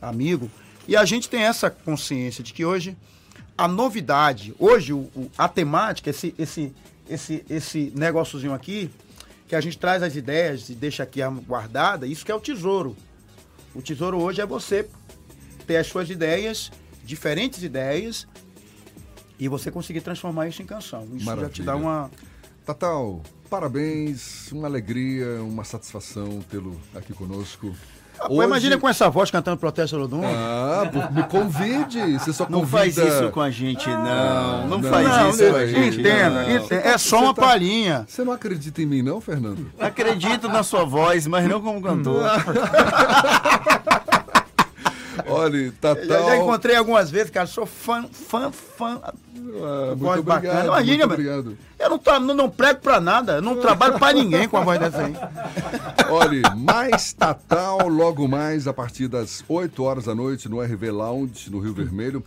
amigo. 0.00 0.50
E 0.88 0.96
a 0.96 1.04
gente 1.04 1.28
tem 1.28 1.42
essa 1.42 1.70
consciência 1.70 2.42
de 2.42 2.52
que 2.52 2.64
hoje 2.64 2.96
a 3.56 3.68
novidade, 3.68 4.54
hoje 4.58 4.92
o, 4.92 5.00
o, 5.14 5.30
a 5.38 5.48
temática, 5.48 6.10
esse, 6.10 6.34
esse, 6.38 6.74
esse, 7.08 7.44
esse 7.48 7.92
negóciozinho 7.94 8.52
aqui, 8.52 8.90
que 9.46 9.54
a 9.54 9.60
gente 9.60 9.78
traz 9.78 10.02
as 10.02 10.16
ideias 10.16 10.70
e 10.70 10.74
deixa 10.74 11.02
aqui 11.02 11.20
guardada, 11.46 12.06
isso 12.06 12.24
que 12.24 12.32
é 12.32 12.34
o 12.34 12.40
tesouro. 12.40 12.96
O 13.74 13.82
tesouro 13.82 14.18
hoje 14.18 14.40
é 14.40 14.46
você 14.46 14.88
ter 15.66 15.76
as 15.76 15.86
suas 15.86 16.10
ideias, 16.10 16.72
diferentes 17.04 17.62
ideias, 17.62 18.26
e 19.38 19.48
você 19.48 19.70
conseguir 19.70 20.00
transformar 20.00 20.48
isso 20.48 20.62
em 20.62 20.66
canção. 20.66 21.06
Isso 21.14 21.24
Maravilha. 21.26 21.48
já 21.48 21.54
te 21.54 21.62
dá 21.62 21.74
uma. 21.74 22.10
Tatal, 22.64 23.20
parabéns, 23.50 24.52
uma 24.52 24.68
alegria, 24.68 25.42
uma 25.42 25.64
satisfação 25.64 26.40
tê-lo 26.48 26.80
aqui 26.94 27.12
conosco. 27.12 27.74
Ah, 28.20 28.28
pô, 28.28 28.42
Imagina 28.42 28.78
com 28.78 28.88
essa 28.88 29.10
voz 29.10 29.32
cantando 29.32 29.56
Protesto 29.56 29.96
Lodum. 29.96 30.22
Ah, 30.24 30.82
me 31.10 31.24
convide. 31.24 32.12
Você 32.12 32.32
só 32.32 32.46
Não 32.48 32.60
convida... 32.60 32.78
faz 32.78 32.96
isso 32.96 33.30
com 33.32 33.40
a 33.40 33.50
gente, 33.50 33.88
não. 33.88 34.68
Não, 34.68 34.78
não, 34.78 34.88
faz 34.88 35.08
não, 35.08 35.30
isso 35.30 35.50
com 35.50 35.56
a 35.56 35.66
gente. 35.66 36.00
Entenda, 36.00 36.30
não. 36.30 36.56
entenda. 36.56 36.88
É 36.88 36.98
só 36.98 37.20
uma 37.20 37.34
tá- 37.34 37.42
palhinha. 37.42 38.04
Você 38.06 38.22
não 38.22 38.32
acredita 38.32 38.80
em 38.80 38.86
mim, 38.86 39.02
não, 39.02 39.20
Fernando? 39.20 39.72
Acredito 39.80 40.48
na 40.48 40.62
sua 40.62 40.84
voz, 40.84 41.26
mas 41.26 41.48
não 41.48 41.60
como 41.60 41.82
cantor. 41.82 42.22
Olha, 45.44 45.66
Já, 45.66 45.72
Tatal... 45.80 46.26
já 46.26 46.36
encontrei 46.36 46.76
algumas 46.76 47.10
vezes, 47.10 47.30
cara. 47.30 47.46
Sou 47.46 47.66
fã, 47.66 48.06
fã, 48.10 48.50
fã. 48.52 49.00
Ah, 49.04 49.94
voz 49.96 50.20
obrigado, 50.20 50.24
bacana. 50.24 50.64
Imagina, 50.66 51.06
muito 51.06 51.12
obrigado. 51.12 51.58
Eu 51.78 51.90
não, 51.90 51.98
tra- 51.98 52.20
não, 52.20 52.34
não 52.34 52.48
prego 52.50 52.80
pra 52.80 53.00
nada. 53.00 53.32
Eu 53.34 53.42
não 53.42 53.56
trabalho 53.56 53.98
pra 53.98 54.12
ninguém 54.12 54.48
com 54.48 54.56
a 54.56 54.60
voz 54.60 54.78
dessa 54.78 55.04
aí. 55.04 55.14
Olha, 56.10 56.54
mais 56.54 57.12
Tatal, 57.12 57.88
logo 57.88 58.26
mais, 58.28 58.66
a 58.68 58.72
partir 58.72 59.08
das 59.08 59.44
8 59.48 59.82
horas 59.82 60.04
da 60.04 60.14
noite, 60.14 60.48
no 60.48 60.60
RV 60.60 60.90
Lounge, 60.90 61.50
no 61.50 61.58
Rio 61.58 61.74
Vermelho, 61.74 62.22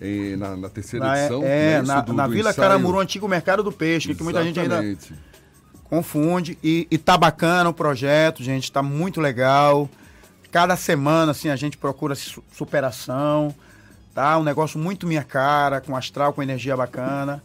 eh, 0.00 0.34
na, 0.36 0.56
na 0.56 0.68
terceira 0.68 1.04
Na, 1.06 1.18
edição. 1.18 1.42
é, 1.42 1.46
né, 1.46 1.78
isso, 1.82 1.86
na, 1.86 2.00
do- 2.00 2.12
na 2.12 2.26
do 2.26 2.32
Vila 2.32 2.50
ensaio. 2.50 2.68
Caramuru, 2.68 2.98
antigo 3.00 3.28
Mercado 3.28 3.62
do 3.62 3.70
Peixe, 3.72 4.14
que 4.14 4.22
muita 4.22 4.42
gente 4.42 4.58
ainda 4.58 4.82
confunde. 5.84 6.58
E, 6.62 6.86
e 6.90 6.98
tá 6.98 7.16
bacana 7.16 7.70
o 7.70 7.74
projeto, 7.74 8.42
gente, 8.42 8.70
tá 8.72 8.82
muito 8.82 9.20
legal. 9.20 9.88
Cada 10.56 10.74
semana, 10.74 11.32
assim, 11.32 11.50
a 11.50 11.54
gente 11.56 11.76
procura 11.76 12.14
su- 12.14 12.42
superação, 12.50 13.54
tá? 14.14 14.38
Um 14.38 14.42
negócio 14.42 14.78
muito 14.80 15.06
minha 15.06 15.22
cara, 15.22 15.82
com 15.82 15.94
astral, 15.94 16.32
com 16.32 16.42
energia 16.42 16.74
bacana. 16.74 17.42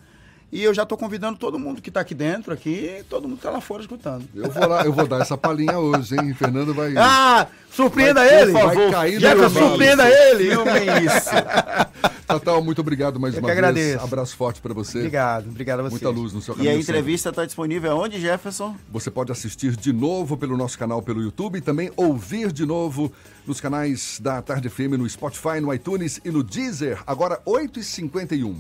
E 0.52 0.62
eu 0.64 0.74
já 0.74 0.86
tô 0.86 0.98
convidando 0.98 1.38
todo 1.38 1.58
mundo 1.58 1.82
que 1.82 1.90
tá 1.90 2.02
aqui 2.02 2.14
dentro, 2.14 2.52
aqui, 2.54 2.98
e 3.00 3.04
todo 3.04 3.26
mundo 3.28 3.38
que 3.38 3.44
tá 3.44 3.50
lá 3.52 3.62
fora 3.62 3.82
escutando. 3.82 4.26
Eu 4.36 4.52
vou 4.52 4.68
lá, 4.68 4.84
eu 4.84 4.92
vou 4.92 5.08
dar 5.08 5.22
essa 5.22 5.38
palhinha 5.38 5.80
hoje, 5.80 6.14
hein? 6.20 6.34
Fernando 6.34 6.74
vai. 6.74 6.94
Ah, 6.98 7.48
surpreenda 7.72 8.16
Vai, 8.20 8.30
por 8.30 8.38
ele! 8.44 8.52
favor, 8.52 8.92
cair 8.92 9.14
no 9.16 9.20
Jefferson, 9.22 9.50
embalo. 9.50 9.70
surpreenda 9.70 10.10
ele! 10.10 10.50
Filmem 10.50 11.06
isso. 11.06 11.30
Tatal, 12.28 12.64
muito 12.64 12.80
obrigado 12.80 13.20
mais 13.20 13.34
Eu 13.34 13.40
uma 13.42 13.50
que 13.50 13.56
vez. 13.56 13.58
agradeço. 13.66 14.04
Abraço 14.04 14.36
forte 14.38 14.62
para 14.62 14.74
você. 14.74 14.98
Obrigado, 15.00 15.48
obrigado 15.50 15.80
a 15.80 15.84
vocês. 15.84 16.02
Muita 16.02 16.18
luz 16.18 16.32
no 16.34 16.42
seu 16.42 16.54
E 16.54 16.58
caminho. 16.58 16.76
a 16.76 16.80
entrevista 16.80 17.30
está 17.30 17.46
disponível 17.46 17.98
onde, 17.98 18.20
Jefferson? 18.20 18.76
Você 18.90 19.10
pode 19.12 19.32
assistir 19.32 19.76
de 19.76 19.92
novo 19.94 20.38
pelo 20.38 20.56
nosso 20.58 20.78
canal 20.78 21.02
pelo 21.02 21.22
YouTube 21.22 21.58
e 21.58 21.62
também 21.62 21.92
ouvir 21.96 22.52
de 22.52 22.66
novo 22.66 23.12
nos 23.46 23.60
canais 23.62 24.18
da 24.22 24.42
Tarde 24.42 24.70
FM 24.70 24.98
no 24.98 25.10
Spotify, 25.10 25.60
no 25.62 25.74
iTunes 25.74 26.20
e 26.24 26.30
no 26.32 26.42
Deezer, 26.44 27.02
agora 27.08 27.40
8h51. 27.46 28.56